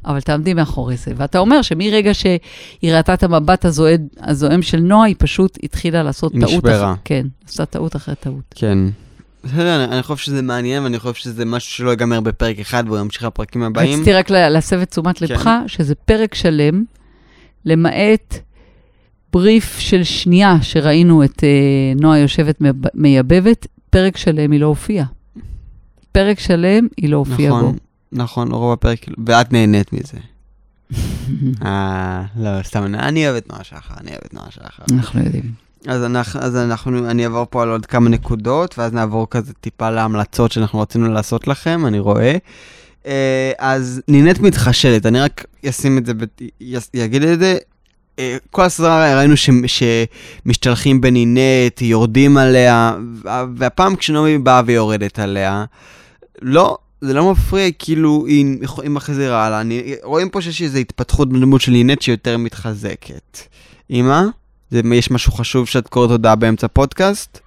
[0.07, 1.13] אבל תעמדי מאחורי זה.
[1.17, 2.41] ואתה אומר שמרגע שהיא
[2.93, 6.53] ראתה את המבט הזועד, הזועם של נועה, היא פשוט התחילה לעשות היא טעות.
[6.53, 6.93] נשברה.
[6.93, 8.45] אחר- כן, עשתה טעות אחרי טעות.
[8.55, 8.79] כן.
[9.45, 13.23] בסדר, אני- חושב שזה מעניין, ואני חושב שזה משהו שלא ייגמר בפרק אחד, והוא ימשיך
[13.23, 13.95] לפרקים הבאים.
[13.95, 15.25] רציתי רק לה- להסב את תשומת כן.
[15.27, 16.85] לבך, שזה פרק שלם,
[17.65, 18.39] למעט
[19.33, 21.49] בריף של שנייה שראינו את אה,
[22.01, 22.63] נועה יושבת
[22.95, 25.07] מייבבת, פרק שלם היא לא הופיעה.
[26.13, 27.59] פרק שלם היא לא הופיעה בו.
[27.59, 27.77] נכון,
[28.13, 30.19] נכון, רוב הפרק, ואת נהנית מזה.
[31.65, 34.85] אה, לא, סתם, אני אוהב את נועה שחר, אני אוהב את נועה שחר.
[34.91, 35.53] אנחנו יודעים.
[35.87, 39.91] אז אנחנו, אז אנחנו, אני אעבור פה על עוד כמה נקודות, ואז נעבור כזה טיפה
[39.91, 42.37] להמלצות שאנחנו רצינו לעשות לכם, אני רואה.
[43.07, 46.13] אה, אז נינט מתחשלת, אני רק אשים את זה,
[47.05, 47.59] אגיד את זה.
[48.19, 55.65] אה, כל הסדרה ראינו ש, שמשתלחים בנינט, יורדים עליה, וה- והפעם כשנעמי באה ויורדת עליה,
[56.43, 58.47] לא, זה לא מפריע, כאילו היא,
[58.83, 59.61] היא מחזירה לה.
[59.61, 63.39] אני, רואים פה שיש איזו התפתחות בדמות של נינט שיותר מתחזקת.
[63.91, 64.23] אמא?
[64.71, 67.39] זה, יש משהו חשוב שאת קוראת הודעה באמצע פודקאסט?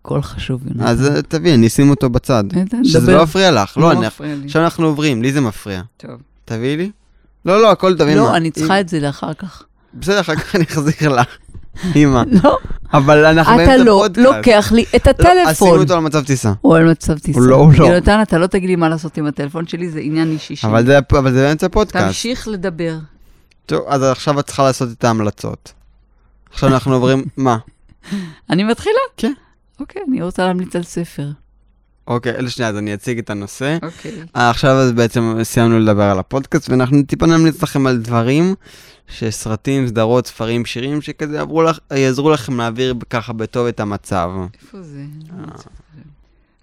[0.00, 0.60] הכל חשוב.
[0.80, 2.44] אז אה, תביאי, אני אשים אותו בצד.
[2.52, 3.12] יונתן, שזה.
[3.12, 3.76] לא יפריע לך.
[3.78, 4.06] לא, לי.
[4.44, 5.82] עכשיו אנחנו עוברים, לי זה מפריע.
[5.96, 6.10] טוב.
[6.44, 6.90] תביאי לי?
[7.46, 8.14] לא, לא, הכל תביאי.
[8.14, 8.36] לא, מה.
[8.36, 9.62] אני צריכה את זה לאחר כך.
[9.94, 11.26] בסדר, אחר כך אני אחזיר לך.
[11.96, 12.22] אמא.
[12.44, 12.58] לא,
[12.92, 14.26] אבל אנחנו אתה באמצע לא פודקאסט.
[14.36, 15.78] לוקח לי את לא, הטלפון.
[15.78, 16.52] אותו על מצב טיסה.
[16.60, 17.38] הוא על מצב טיסה.
[17.40, 17.84] הוא לא, הוא לא.
[17.86, 20.70] יונתן, אתה לא תגיד לי מה לעשות עם הטלפון שלי, זה עניין אישי שלי.
[20.70, 21.00] אבל זה
[21.42, 22.06] באמצע פודקאסט.
[22.06, 22.98] תמשיך לדבר.
[23.66, 25.72] טוב, אז עכשיו את צריכה לעשות את ההמלצות.
[26.52, 27.58] עכשיו אנחנו עוברים, מה?
[28.50, 28.98] אני מתחילה?
[29.16, 29.32] כן.
[29.80, 31.28] אוקיי, אני רוצה להמליץ על ספר.
[32.06, 33.78] אוקיי, אלה שנייה, אז אני אציג את הנושא.
[33.82, 34.12] אוקיי.
[34.36, 38.54] אה, עכשיו אז בעצם סיימנו לדבר על הפודקאסט, ואנחנו טיפה נמליץ לכם על דברים,
[39.08, 44.30] שסרטים, סדרות, ספרים, שירים, שכזה יעברו לך, יעזרו לכם להעביר ככה בטוב את המצב.
[44.62, 45.04] איפה זה?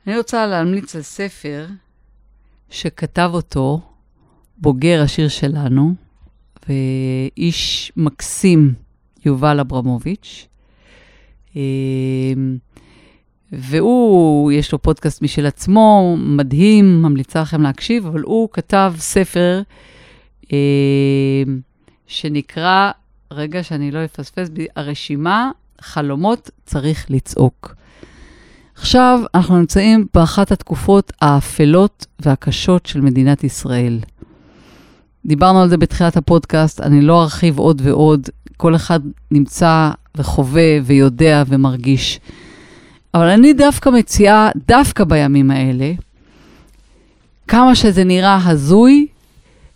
[0.07, 1.65] אני רוצה להמליץ על ספר
[2.69, 3.81] שכתב אותו
[4.57, 5.93] בוגר השיר שלנו,
[6.69, 8.73] ואיש מקסים,
[9.25, 10.47] יובל אברמוביץ'.
[13.55, 19.61] והוא, יש לו פודקאסט משל עצמו, מדהים, ממליצה לכם להקשיב, אבל הוא כתב ספר
[20.53, 20.57] אה,
[22.07, 22.91] שנקרא,
[23.31, 27.75] רגע שאני לא אפספס, הרשימה, חלומות צריך לצעוק.
[28.75, 33.99] עכשיו אנחנו נמצאים באחת התקופות האפלות והקשות של מדינת ישראל.
[35.25, 38.99] דיברנו על זה בתחילת הפודקאסט, אני לא ארחיב עוד ועוד, כל אחד
[39.31, 42.19] נמצא וחווה ויודע ומרגיש.
[43.13, 45.91] אבל אני דווקא מציעה, דווקא בימים האלה,
[47.47, 49.07] כמה שזה נראה הזוי,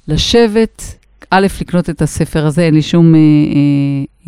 [0.07, 0.95] לשבת,
[1.29, 3.23] א', לקנות את הספר הזה, אין לי שום אה, אה,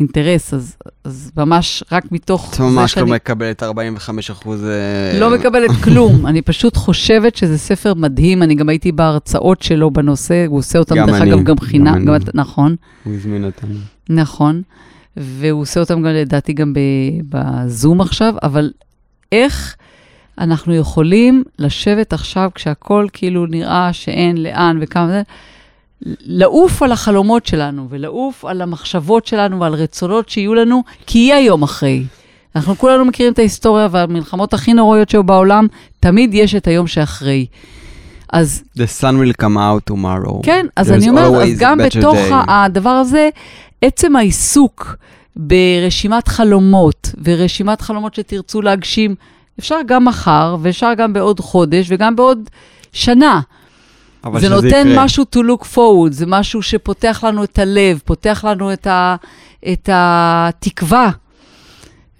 [0.00, 4.64] אינטרס, אז, אז ממש רק מתוך את ממש שאני לא מקבלת 45 אחוז...
[4.64, 6.26] אה, לא מקבלת כלום.
[6.26, 10.96] אני פשוט חושבת שזה ספר מדהים, אני גם הייתי בהרצאות שלו בנושא, הוא עושה אותם,
[10.96, 12.04] גם דרך אגב, גם גם חינם.
[12.04, 13.74] גם אתה- נכון, הוא הזמין אותנו.
[14.08, 14.62] נכון.
[15.16, 16.74] והוא עושה אותם גם, לדעתי, גם
[17.28, 18.70] בזום עכשיו, אבל
[19.32, 19.76] איך
[20.38, 25.22] אנחנו יכולים לשבת עכשיו, כשהכול כאילו נראה שאין לאן וכמה זה,
[26.20, 31.62] לעוף על החלומות שלנו, ולעוף על המחשבות שלנו ועל רצונות שיהיו לנו, כי יהיה יום
[31.62, 32.04] אחרי.
[32.56, 35.66] אנחנו כולנו מכירים את ההיסטוריה והמלחמות הכי נוראיות שהיו בעולם,
[36.00, 37.46] תמיד יש את היום שאחרי.
[38.32, 40.40] אז The sun will come out tomorrow.
[40.42, 42.34] כן, אז There's אני אומרת, אז גם בתוך day.
[42.48, 43.28] הדבר הזה,
[43.82, 44.96] עצם העיסוק
[45.36, 49.14] ברשימת חלומות, ורשימת חלומות שתרצו להגשים,
[49.58, 52.50] אפשר גם מחר, ואפשר גם בעוד חודש, וגם בעוד
[52.92, 53.40] שנה.
[54.38, 55.04] זה נותן יקרה.
[55.04, 59.16] משהו to look forward, זה משהו שפותח לנו את הלב, פותח לנו את, ה,
[59.72, 61.10] את התקווה.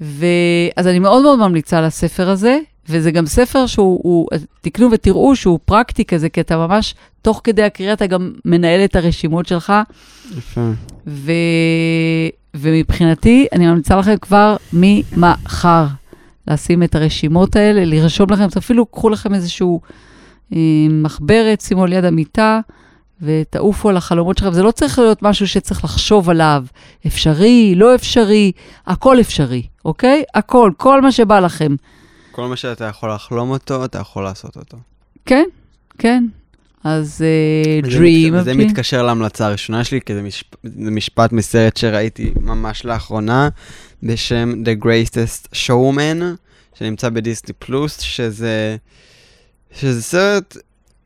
[0.01, 4.28] ואז אני מאוד מאוד ממליצה על הספר הזה, וזה גם ספר שהוא, הוא,
[4.60, 8.96] תקנו ותראו שהוא פרקטי כזה, כי אתה ממש, תוך כדי הקריאה אתה גם מנהל את
[8.96, 9.72] הרשימות שלך,
[10.38, 10.70] יפה.
[11.06, 11.32] ו,
[12.54, 15.86] ומבחינתי, אני ממליצה לכם כבר ממחר
[16.48, 19.80] לשים את הרשימות האלה, לרשום לכם, אפילו קחו לכם איזשהו
[20.54, 20.58] אה,
[20.90, 22.60] מחברת, שימו על יד המיטה,
[23.22, 24.52] ותעופו על החלומות שלכם.
[24.52, 26.64] זה לא צריך להיות משהו שצריך לחשוב עליו,
[27.06, 28.52] אפשרי, לא אפשרי,
[28.86, 30.22] הכל אפשרי, אוקיי?
[30.34, 31.74] הכל, כל מה שבא לכם.
[32.40, 34.76] כל מה שאתה יכול לחלום אותו, אתה יכול לעשות אותו.
[35.26, 35.44] כן,
[35.98, 36.24] כן.
[36.85, 37.24] אז
[37.83, 38.57] uh, Dream מת- of זה Dream.
[38.57, 43.48] מתקשר להמלצה הראשונה שלי, כי זה משפ- זה משפט מסרט שראיתי ממש לאחרונה,
[44.03, 46.22] בשם The Greatest Showman,
[46.79, 48.76] שנמצא בדיסני פלוס, שזה,
[49.81, 50.57] שזה סרט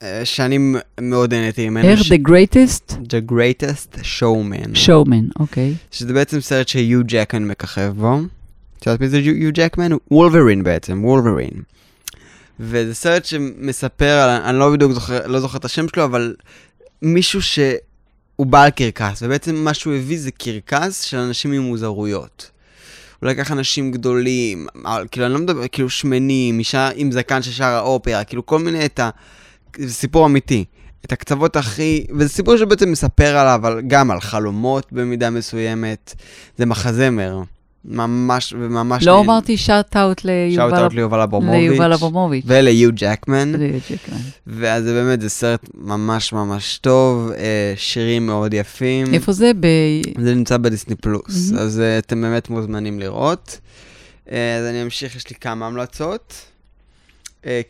[0.03, 0.59] אה, שאני
[1.01, 1.89] מאוד נהניתי ממנו.
[1.89, 4.77] איך ש- The Greatest The Greatest Showman.
[4.87, 5.75] Showman, אוקיי.
[5.91, 8.19] שזה בעצם סרט שיו ג'קמן מככב בו.
[8.85, 9.93] את יודעת מי זה יו ג'קמן?
[10.11, 11.63] וולברין בעצם, וולברין.
[12.61, 16.35] וזה סרט שמספר על, אני לא בדיוק זוכר, לא זוכר את השם שלו, אבל
[17.03, 22.51] מישהו שהוא בעל קרקס, ובעצם מה שהוא הביא זה קרקס של אנשים עם מוזרויות.
[23.21, 27.81] הוא לקח אנשים גדולים, אבל, כאילו אני לא מדבר, כאילו שמנים, אישה עם זקן ששרה
[27.81, 29.11] אופרה, כאילו כל מיני את ה...
[29.77, 30.65] זה סיפור אמיתי.
[31.05, 32.07] את הקצוות הכי...
[32.19, 36.15] וזה סיפור שבעצם מספר עליו, אבל גם על חלומות במידה מסוימת.
[36.59, 37.43] זה מחזמר.
[37.85, 39.07] ממש, וממש...
[39.07, 41.71] לא אמרתי shout-out ליובל shout-out ליובל אברמוביץ'.
[41.71, 42.45] ליובל אברמוביץ'.
[42.47, 43.53] וליו ג'קמן.
[43.53, 44.19] לג'קמן.
[44.47, 49.15] ואז זה באמת, זה סרט ממש ממש טוב, אה, שירים מאוד יפים.
[49.15, 49.51] איפה זה?
[49.61, 49.67] ב...
[50.21, 51.63] זה נמצא בדיסני פלוס, מהמם.
[51.63, 53.61] אז אה, אתם באמת מוזמנים לראות.
[54.31, 56.35] אה, אז אני אמשיך, יש לי כמה המלצות.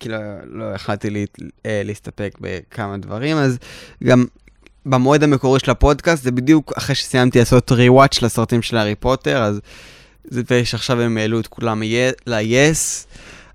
[0.01, 1.27] כי לא, לא החלטתי לי,
[1.67, 3.59] אה, להסתפק בכמה דברים, אז
[4.05, 4.25] גם
[4.87, 9.61] במועד המקורי של הפודקאסט, זה בדיוק אחרי שסיימתי לעשות ריוואץ' לסרטים של הארי פוטר, אז
[10.29, 11.83] זה שעכשיו הם העלו את כולם
[12.27, 13.07] ל-yes,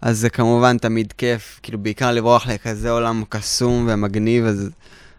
[0.01, 4.69] אז זה כמובן תמיד כיף, כאילו בעיקר לברוח לכזה עולם קסום ומגניב, אז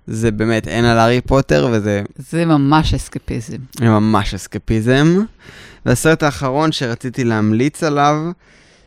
[0.06, 3.56] זה באמת אין על הארי פוטר, וזה זה ממש אסקפיזם.
[3.78, 5.24] זה ממש אסקפיזם.
[5.86, 8.16] והסרט האחרון שרציתי להמליץ עליו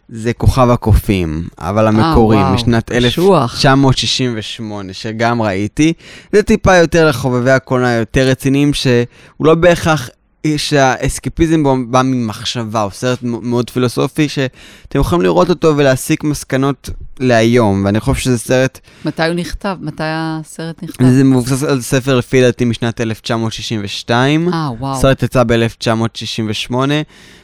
[0.10, 3.54] זה כוכב הקופים, אבל המקורי, וואו, משנת קשוח.
[3.54, 5.94] 1968, שגם ראיתי.
[6.32, 9.06] זה טיפה יותר לחובבי הקולנוע היותר רציניים, שהוא
[9.40, 10.10] לא בהכרח
[10.58, 17.86] שהאסקפיזם בו בא ממחשבה, הוא סרט מאוד פילוסופי, שאתם יכולים לראות אותו ולהסיק מסקנות להיום,
[17.86, 19.78] ואני חושב שזה סרט מתי הוא נכתב?
[19.82, 21.06] מתי הסרט נכתב?
[21.06, 24.54] זה מבוסס על ספר לפי דעתי משנת 1962.
[24.54, 24.96] אה, וואו.
[24.96, 26.76] הסרט יצא ב-1968.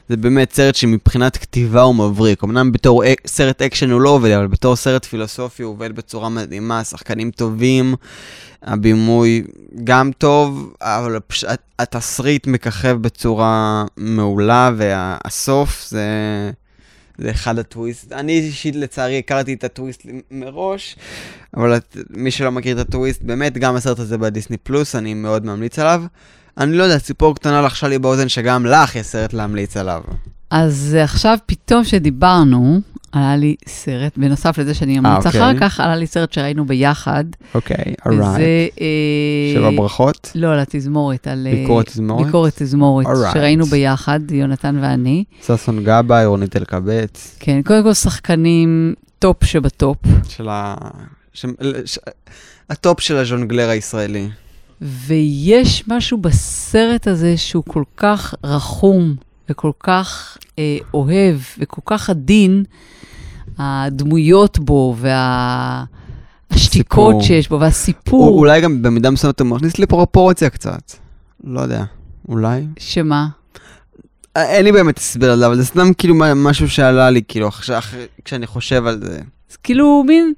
[0.10, 2.43] זה באמת סרט שמבחינת כתיבה הוא מבריק.
[2.43, 6.84] אמנם בתור סרט אקשן הוא לא עובד, אבל בתור סרט פילוסופי הוא עובד בצורה מדהימה,
[6.84, 7.95] שחקנים טובים,
[8.63, 9.43] הבימוי
[9.84, 11.45] גם טוב, אבל הפש...
[11.80, 16.06] התסריט מככב בצורה מעולה, והסוף זה...
[17.17, 18.12] זה אחד הטוויסט.
[18.12, 20.95] אני אישית לצערי הכרתי את הטוויסט מראש,
[21.58, 25.45] אבל את, מי שלא מכיר את הטוויסט, באמת, גם הסרט הזה בדיסני פלוס, אני מאוד
[25.45, 26.04] ממליץ עליו.
[26.60, 30.02] אני לא יודע, ציפור קטנה לחשה לי באוזן שגם לך יש סרט להמליץ עליו.
[30.52, 32.79] אז אה, עכשיו, פתאום שדיברנו,
[33.12, 35.42] עלה לי סרט, בנוסף לזה שאני אמליץ אוקיי.
[35.42, 37.23] אחר כך, עלה לי סרט שראינו ביחד.
[37.56, 38.21] אוקיי, וזה...
[38.21, 38.73] אורייט.
[38.81, 38.88] אה,
[39.54, 40.31] שבע ברכות.
[40.36, 41.48] לא, על התזמורת, על...
[41.48, 42.25] אה, ביקורת תזמורת?
[42.25, 43.33] ביקורת תזמורת, Alright.
[43.33, 45.23] שראינו ביחד, יונתן ואני.
[45.46, 49.98] ששון גבאי, רונית אלקבץ, כן, קודם כל שחקנים טופ שבטופ.
[50.29, 50.75] של ה...
[51.33, 51.46] ש...
[51.86, 52.00] ש...
[52.69, 54.29] הטופ של הז'אנר הישראלי.
[54.82, 59.15] ויש משהו בסרט הזה שהוא כל כך רחום
[59.50, 62.63] וכל כך אה, אוהב וכל כך עדין,
[63.58, 64.96] הדמויות בו
[66.50, 67.21] והשתיקות סיפור.
[67.23, 68.27] שיש בו והסיפור.
[68.27, 70.92] או- אולי גם במידה מסוימת אתה מכניס לי פרופורציה קצת.
[71.44, 71.84] לא יודע,
[72.30, 72.67] אולי.
[72.80, 73.27] שמה?
[74.38, 77.82] אה, אין לי באמת הסבר לזה, אבל זה סתם כאילו משהו שעלה לי, כאילו, עכשיו,
[78.25, 79.19] כשאני חושב על זה.
[79.52, 80.34] אז כאילו מין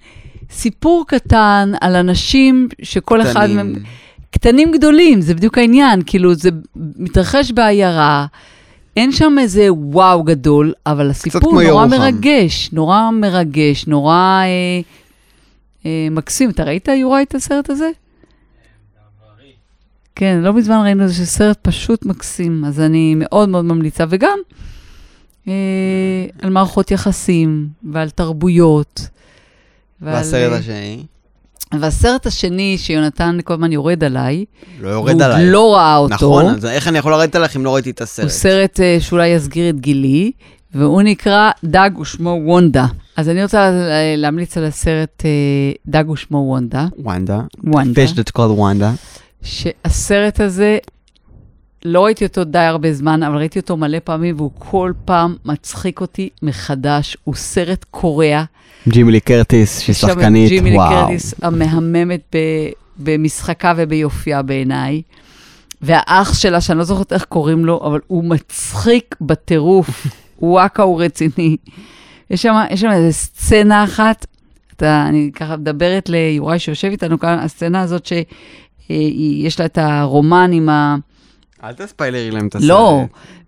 [0.52, 3.56] סיפור קטן על אנשים שכל אחד קטנים.
[3.56, 3.74] מהם...
[4.32, 8.26] קטנים גדולים, זה בדיוק העניין, כאילו זה מתרחש בעיירה,
[8.98, 11.86] אין שם איזה וואו גדול, אבל הסיפור נורא.
[11.86, 14.82] מרגש, נורא מרגש, נורא אה,
[15.86, 16.50] אה, מקסים.
[16.50, 17.90] אתה ראית, יוראי, את הסרט הזה?
[20.16, 24.40] כן, לא מזמן ראינו איזה סרט פשוט מקסים, אז אני מאוד מאוד ממליצה, וגם
[25.48, 25.54] אה,
[26.42, 29.08] על מערכות יחסים ועל תרבויות.
[30.02, 31.04] ועל, והסרט אה, השני,
[31.80, 34.46] והסרט השני שיונתן כל הזמן יורד עליי,
[34.82, 35.50] לא יורד עליי.
[35.52, 36.14] לא ראה אותו.
[36.14, 38.24] נכון, אז איך אני יכול לרדת עליך אם לא ראיתי את הסרט?
[38.26, 40.32] הוא סרט uh, שאולי יסגיר את גילי,
[40.76, 42.86] והוא נקרא דג ושמו וונדה.
[43.18, 46.88] אז אני רוצה לה- להמליץ על הסרט uh, דג ושמו וונדה.
[46.98, 47.40] וונדה.
[47.64, 48.02] וונדה.
[48.06, 48.92] fish that's called וונדה.
[49.44, 50.78] שהסרט הזה,
[51.86, 56.02] לא ראיתי אותו די הרבה זמן, אבל ראיתי אותו מלא פעמים, והוא כל פעם מצחיק
[56.02, 57.18] אותי מחדש.
[57.24, 58.44] הוא סרט קורע.
[58.88, 61.08] ג'ימי לי קרטיס, שהיא שחקנית, ג'ימי לי וואו.
[61.08, 62.38] קרטיס המהממת ב,
[62.98, 65.02] במשחקה וביופייה בעיניי.
[65.82, 70.08] והאח שלה, שאני לא זוכרת איך קוראים לו, אבל הוא מצחיק בטירוף.
[70.42, 71.58] וואקה הוא רציני.
[72.30, 74.26] יש שם, יש שם איזו סצנה אחת,
[74.76, 80.70] אתה, אני ככה מדברת ליוראי שיושב איתנו כאן, הסצנה הזאת שיש לה את הרומן עם
[80.70, 80.96] ה...
[81.64, 82.70] אל תספיילרי להם את הסרט.
[82.70, 83.02] לא,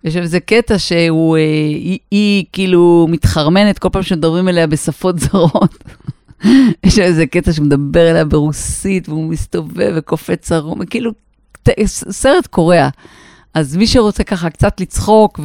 [0.04, 5.84] יש איזה קטע שהוא, אה, היא, היא כאילו מתחרמנת כל פעם שמדברים אליה בשפות זרות.
[6.86, 11.10] יש איזה קטע שמדבר אליה ברוסית, והוא מסתובב וקופץ ערום, כאילו,
[11.62, 12.88] ת- סרט קורע.
[13.54, 15.40] אז מי שרוצה ככה קצת לצחוק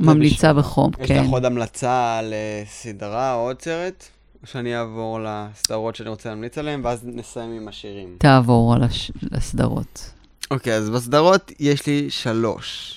[0.00, 1.24] וממליצה בחום, יש כן.
[1.24, 4.04] לך עוד המלצה לסדרה או עוד סרט?
[4.42, 8.16] או שאני אעבור לסדרות שאני רוצה להמליץ עליהן, ואז נסיים עם השירים.
[8.18, 9.12] תעבור על הש...
[9.32, 10.10] לסדרות.
[10.50, 12.94] אוקיי, אז בסדרות יש לי שלוש.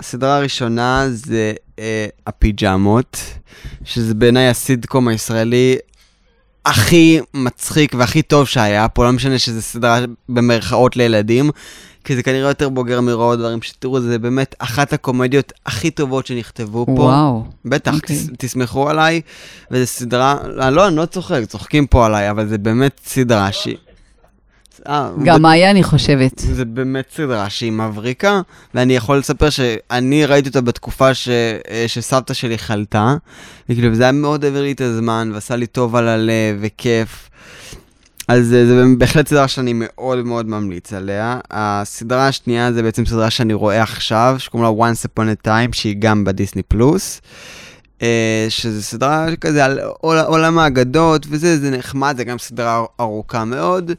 [0.00, 3.20] הסדרה הראשונה זה אה, הפיג'מות,
[3.84, 5.76] שזה בעיניי הסידקום הישראלי
[6.66, 9.98] הכי מצחיק והכי טוב שהיה פה, לא משנה שזה סדרה
[10.28, 11.50] במרכאות לילדים,
[12.04, 16.86] כי זה כנראה יותר בוגר מרוב דברים שתראו, זה באמת אחת הקומדיות הכי טובות שנכתבו
[16.86, 16.92] פה.
[16.92, 17.44] וואו.
[17.64, 18.16] בטח, אוקיי.
[18.16, 19.20] תס, תסמכו עליי,
[19.70, 20.36] וזו סדרה,
[20.70, 23.76] לא, אני לא צוחק, צוחקים פה עליי, אבל זה באמת סדרה שהיא...
[24.88, 26.38] אה, גם מאיה, אני חושבת.
[26.38, 28.40] זה באמת סדרה שהיא מבריקה,
[28.74, 33.16] ואני יכול לספר שאני ראיתי אותה בתקופה ש, אה, שסבתא שלי חלתה,
[33.68, 37.30] וכאילו, זה היה מאוד העביר לי את הזמן, ועשה לי טוב על הלב, וכיף.
[38.28, 41.38] אז זה בהחלט סדרה שאני מאוד מאוד ממליץ עליה.
[41.50, 45.96] הסדרה השנייה זה בעצם סדרה שאני רואה עכשיו, שקוראים לה once upon a time, שהיא
[45.98, 47.20] גם בדיסני פלוס.
[48.02, 53.44] אה, שזה סדרה כזה על עול, עולם האגדות וזה, זה נחמד, זה גם סדרה ארוכה
[53.44, 53.92] מאוד.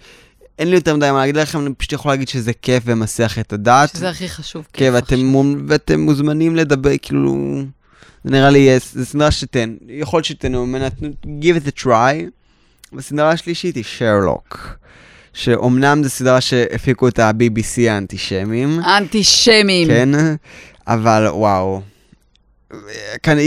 [0.60, 3.54] אין לי יותר מדי מה להגיד לכם, אני פשוט יכול להגיד שזה כיף ומסך את
[3.54, 3.90] הדעת.
[3.90, 4.68] שזה הכי חשוב.
[4.74, 7.56] כן, ואתם, מומ- ואתם מוזמנים לדבר, כאילו...
[8.24, 10.88] זה נראה לי, אה, זה סדרה שתן, יכול להיות שתהנו ממנה,
[11.42, 12.16] give it a try.
[12.94, 14.70] והסדרה השלישית היא שרלוק.
[15.34, 18.80] שאומנם זו סדרה שהפיקו את ה-BBC האנטישמים.
[18.80, 19.88] אנטישמים.
[19.88, 20.10] כן,
[20.88, 21.82] אבל וואו.
[23.24, 23.38] כאן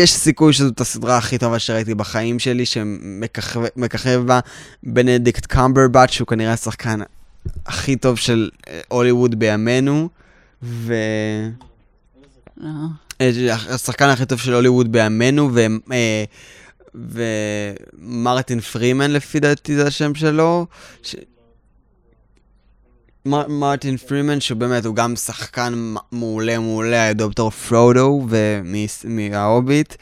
[0.00, 4.40] יש סיכוי שזאת הסדרה הכי טובה שראיתי בחיים שלי, שמככב בה
[4.82, 7.00] בנדיקט קמברבט, שהוא כנראה השחקן
[7.66, 10.08] הכי טוב של אה, הוליווד בימינו,
[10.62, 10.94] ו...
[12.62, 12.68] אה.
[13.20, 13.30] אה,
[13.68, 15.50] השחקן הכי טוב של הוליווד בימינו.
[15.92, 16.24] אה,
[16.94, 20.66] ומרטין פרימן לפי דעתי זה השם שלו.
[23.26, 28.26] מרטין פרימן, שהוא באמת, הוא גם שחקן מעולה מעולה, דוקטור פרודו
[29.04, 29.94] מההוביט.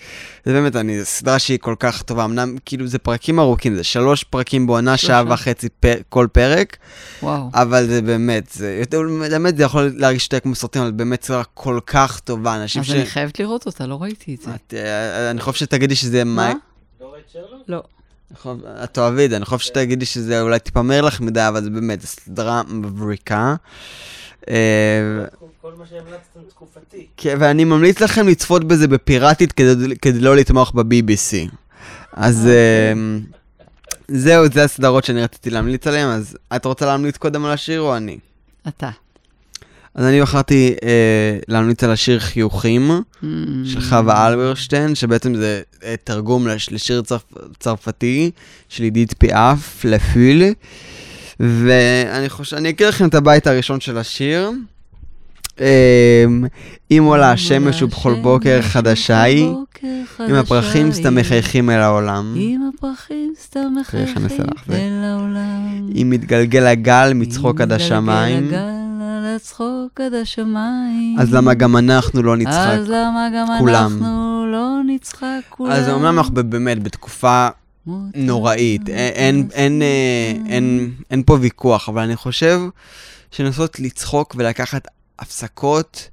[0.44, 3.84] זה באמת, אני, זו סדרה שהיא כל כך טובה, אמנם כאילו זה פרקים ארוכים, זה
[3.84, 5.34] שלוש פרקים בעונה, שעה שלושה.
[5.34, 6.76] וחצי פר, כל פרק,
[7.22, 7.50] וואו.
[7.54, 8.82] אבל זה באמת, זה
[9.30, 12.86] באמת זה יכול להרגיש יותר כמו סרטים, אבל באמת סדרה כל כך טובה, אנשים אז
[12.86, 12.90] ש...
[12.90, 14.50] אני חייבת לראות אותה, לא ראיתי את זה.
[14.54, 16.52] את, אה, אני חושב שתגידי שזה מה?
[16.52, 16.54] מה...
[17.68, 17.82] לא.
[18.32, 21.62] נכון, את תאהבי את זה, אני חושב שתגידי שזה אולי טיפה מהר לך מדי, אבל
[21.62, 23.54] זה באמת, זו סדרה מבריקה.
[24.48, 24.54] אה,
[25.60, 27.06] כל מה שהמלצתם תקופתי.
[27.16, 31.48] כן, ואני ממליץ לכם לצפות בזה בפיראטית כדי, כדי לא לתמוך ב-BBC.
[32.12, 32.92] אז אה,
[34.08, 37.96] זהו, זה הסדרות שאני רציתי להמליץ עליהן, אז את רוצה להמליץ קודם על השיר או
[37.96, 38.18] אני?
[38.68, 38.90] אתה.
[39.94, 40.88] אז אני בחרתי אה,
[41.48, 42.90] להמליץ על השיר חיוכים.
[42.90, 43.26] Mm.
[43.64, 47.22] של חווה אלברשטיין, שבעצם זה אה, תרגום לש- לשיר צרפ,
[47.58, 48.30] צרפתי
[48.68, 50.42] של עידית פיאף, לפול.
[51.40, 54.50] ואני חושב, אני אקריא לכם את הבית הראשון של השיר.
[55.60, 55.64] אמ,
[56.90, 59.48] אם עולה השמש ובכל בוקר חדשה היא,
[60.20, 62.34] אם הפרחים סתם מחייכים אל העולם.
[62.36, 64.14] אם הפרחים סתם מחייכים?
[64.70, 65.90] אל העולם.
[66.00, 68.81] אם מתגלגל הגל מצחוק אם עד השמיים, מתגלגל הגל
[69.36, 71.16] הצחוק עד השמיים.
[71.18, 72.76] אז למה גם אנחנו לא נצחק?
[72.78, 73.92] אז למה גם כולם?
[73.92, 75.72] אנחנו לא נצחק כולם?
[75.72, 77.48] אז אמנם אנחנו באמת בתקופה
[78.14, 82.60] נוראית, אין, אין, אה, אין, אין פה ויכוח, אבל אני חושב
[83.30, 86.08] שלנסות לצחוק ולקחת הפסקות,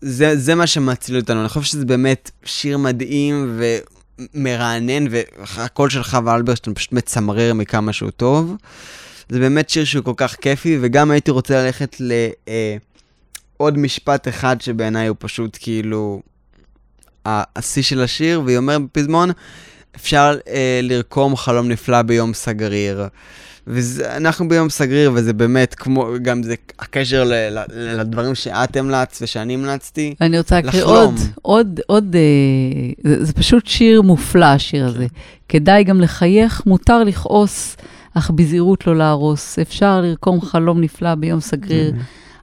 [0.00, 1.40] זה, זה מה שמציל אותנו.
[1.40, 3.60] אני חושב שזה באמת שיר מדהים
[4.34, 8.56] ומרענן, והקול של חווה אלברשטיין פשוט מצמרר מכמה שהוא טוב.
[9.30, 11.96] זה באמת שיר שהוא כל כך כיפי, וגם הייתי רוצה ללכת
[13.60, 16.20] לעוד משפט אחד שבעיניי הוא פשוט כאילו
[17.26, 19.30] השיא של השיר, והיא אומרת בפזמון,
[19.96, 23.06] אפשר אה, לרקום חלום נפלא ביום סגריר.
[23.66, 27.64] ואנחנו ביום סגריר, וזה באמת כמו, גם זה הקשר ל, ל,
[28.00, 30.14] לדברים שאת המלצת ושאני המלצתי.
[30.20, 30.84] אני רוצה להקריא.
[30.84, 35.06] עוד, עוד, עוד, אה, זה, זה פשוט שיר מופלא, השיר הזה.
[35.48, 37.76] כדאי גם לחייך, מותר לכעוס,
[38.14, 39.58] אך בזהירות לא להרוס.
[39.58, 41.92] אפשר לרקום חלום נפלא ביום סגריר.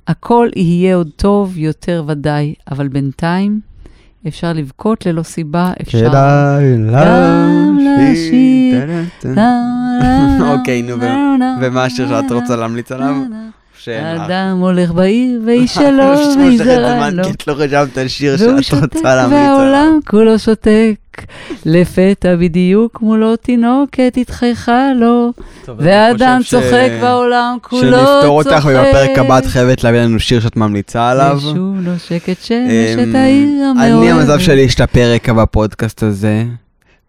[0.07, 3.59] הכל יהיה עוד טוב, יותר ודאי, אבל בינתיים
[4.27, 5.97] אפשר לבכות ללא סיבה, אפשר...
[7.05, 8.89] גם להשאיר.
[10.51, 10.95] אוקיי, נו,
[11.61, 13.15] ומה השיר שאת רוצה להמליץ עליו?
[13.79, 14.21] שאין לך.
[14.21, 16.03] אדם הולך בעיר ואיש שלו
[16.37, 17.23] ויזרע זמן, לו.
[17.23, 19.57] כי את לא חשבת על שיר והוא שאת שותק רוצה להמליץ עליו.
[19.57, 20.95] והעולם כולו שותק.
[21.65, 25.33] לפתע בדיוק מולו תינוקת התחייכה לו,
[25.77, 28.07] והאדם צוחק והעולם כולו צוחק.
[28.07, 31.37] שנפתור אותך, ובפרק הבא את חייבת להביא לנו שיר שאת ממליצה עליו.
[31.37, 34.01] ושוב נושקת שמש אמ, את העיר המאוהבת.
[34.01, 36.43] אני, המזל שלי יש את הפרק בפודקאסט הזה,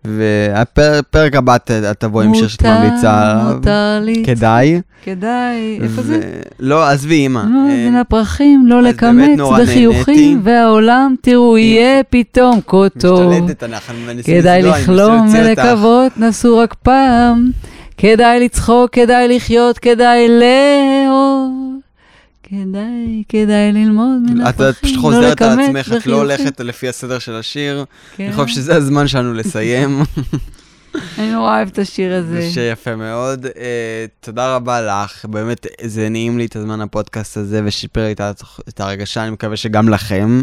[0.04, 3.54] והפרק הבא ת- את תבוא עם שיר שאת ממליצה עליו.
[3.56, 4.80] מותר לי, כדאי.
[5.04, 6.20] כדאי, איפה זה?
[6.60, 7.42] לא, עזבי, אמא.
[7.42, 10.40] נו, אה, בין הפרחים, לא לקמץ בחיוכים.
[10.44, 13.32] והעולם, תראו, יהיה פתאום כה טוב.
[13.32, 14.76] משתלטת, אנחנו מנסים כדאי לסגור,
[15.10, 15.46] מנסה לחלום.
[15.48, 17.50] ולקוות, נסו רק פעם.
[18.00, 21.07] כדאי לצחוק, כדאי לחיות, כדאי לאהוב.
[22.50, 26.16] כדאי, כדאי ללמוד מן את את פשוט לא חוזרת על עצמך, את לא.
[26.16, 27.84] הולכת לפי הסדר של השיר.
[28.16, 28.24] כן.
[28.24, 30.02] אני חושב שזה הזמן שלנו לסיים.
[31.18, 32.40] אני נורא אוהבת את השיר הזה.
[32.40, 33.46] זה שיר יפה מאוד.
[33.46, 38.14] אה, תודה רבה לך, באמת, זה נעים לי את הזמן הפודקאסט הזה ושיפר לי
[38.68, 40.42] את הרגשה, אני מקווה שגם לכם.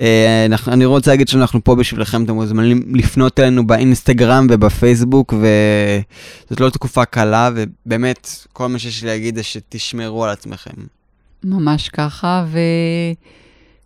[0.00, 6.60] אה, אנחנו- אני רוצה להגיד שאנחנו פה בשבילכם, אתם מוזמנים לפנות אלינו באינסטגרם ובפייסבוק, וזאת
[6.60, 10.70] לא תקופה קלה, ובאמת, כל מה שיש לי להגיד זה שתשמרו על עצמכם.
[11.44, 12.44] ממש ככה,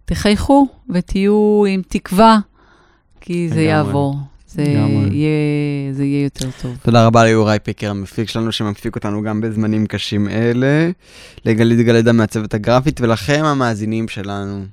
[0.05, 2.39] ותחייכו ותהיו עם תקווה,
[3.21, 3.63] כי זה.
[3.63, 4.17] יעבור.
[4.49, 4.63] זה.
[4.63, 6.77] יהיה, זה יהיה יותר טוב.
[6.83, 10.91] תודה רבה ליוראי פיקר, המפיק שלנו, שמפיק אותנו גם בזמנים קשים אלה,
[11.45, 14.65] לגלית גלדה מהצוות הגרפית, ולכם המאזינים שלנו.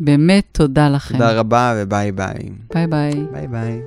[0.00, 1.14] באמת תודה לכם.
[1.14, 2.50] תודה רבה וביי ביי.
[2.74, 3.12] ביי ביי.
[3.32, 3.80] ביי ביי.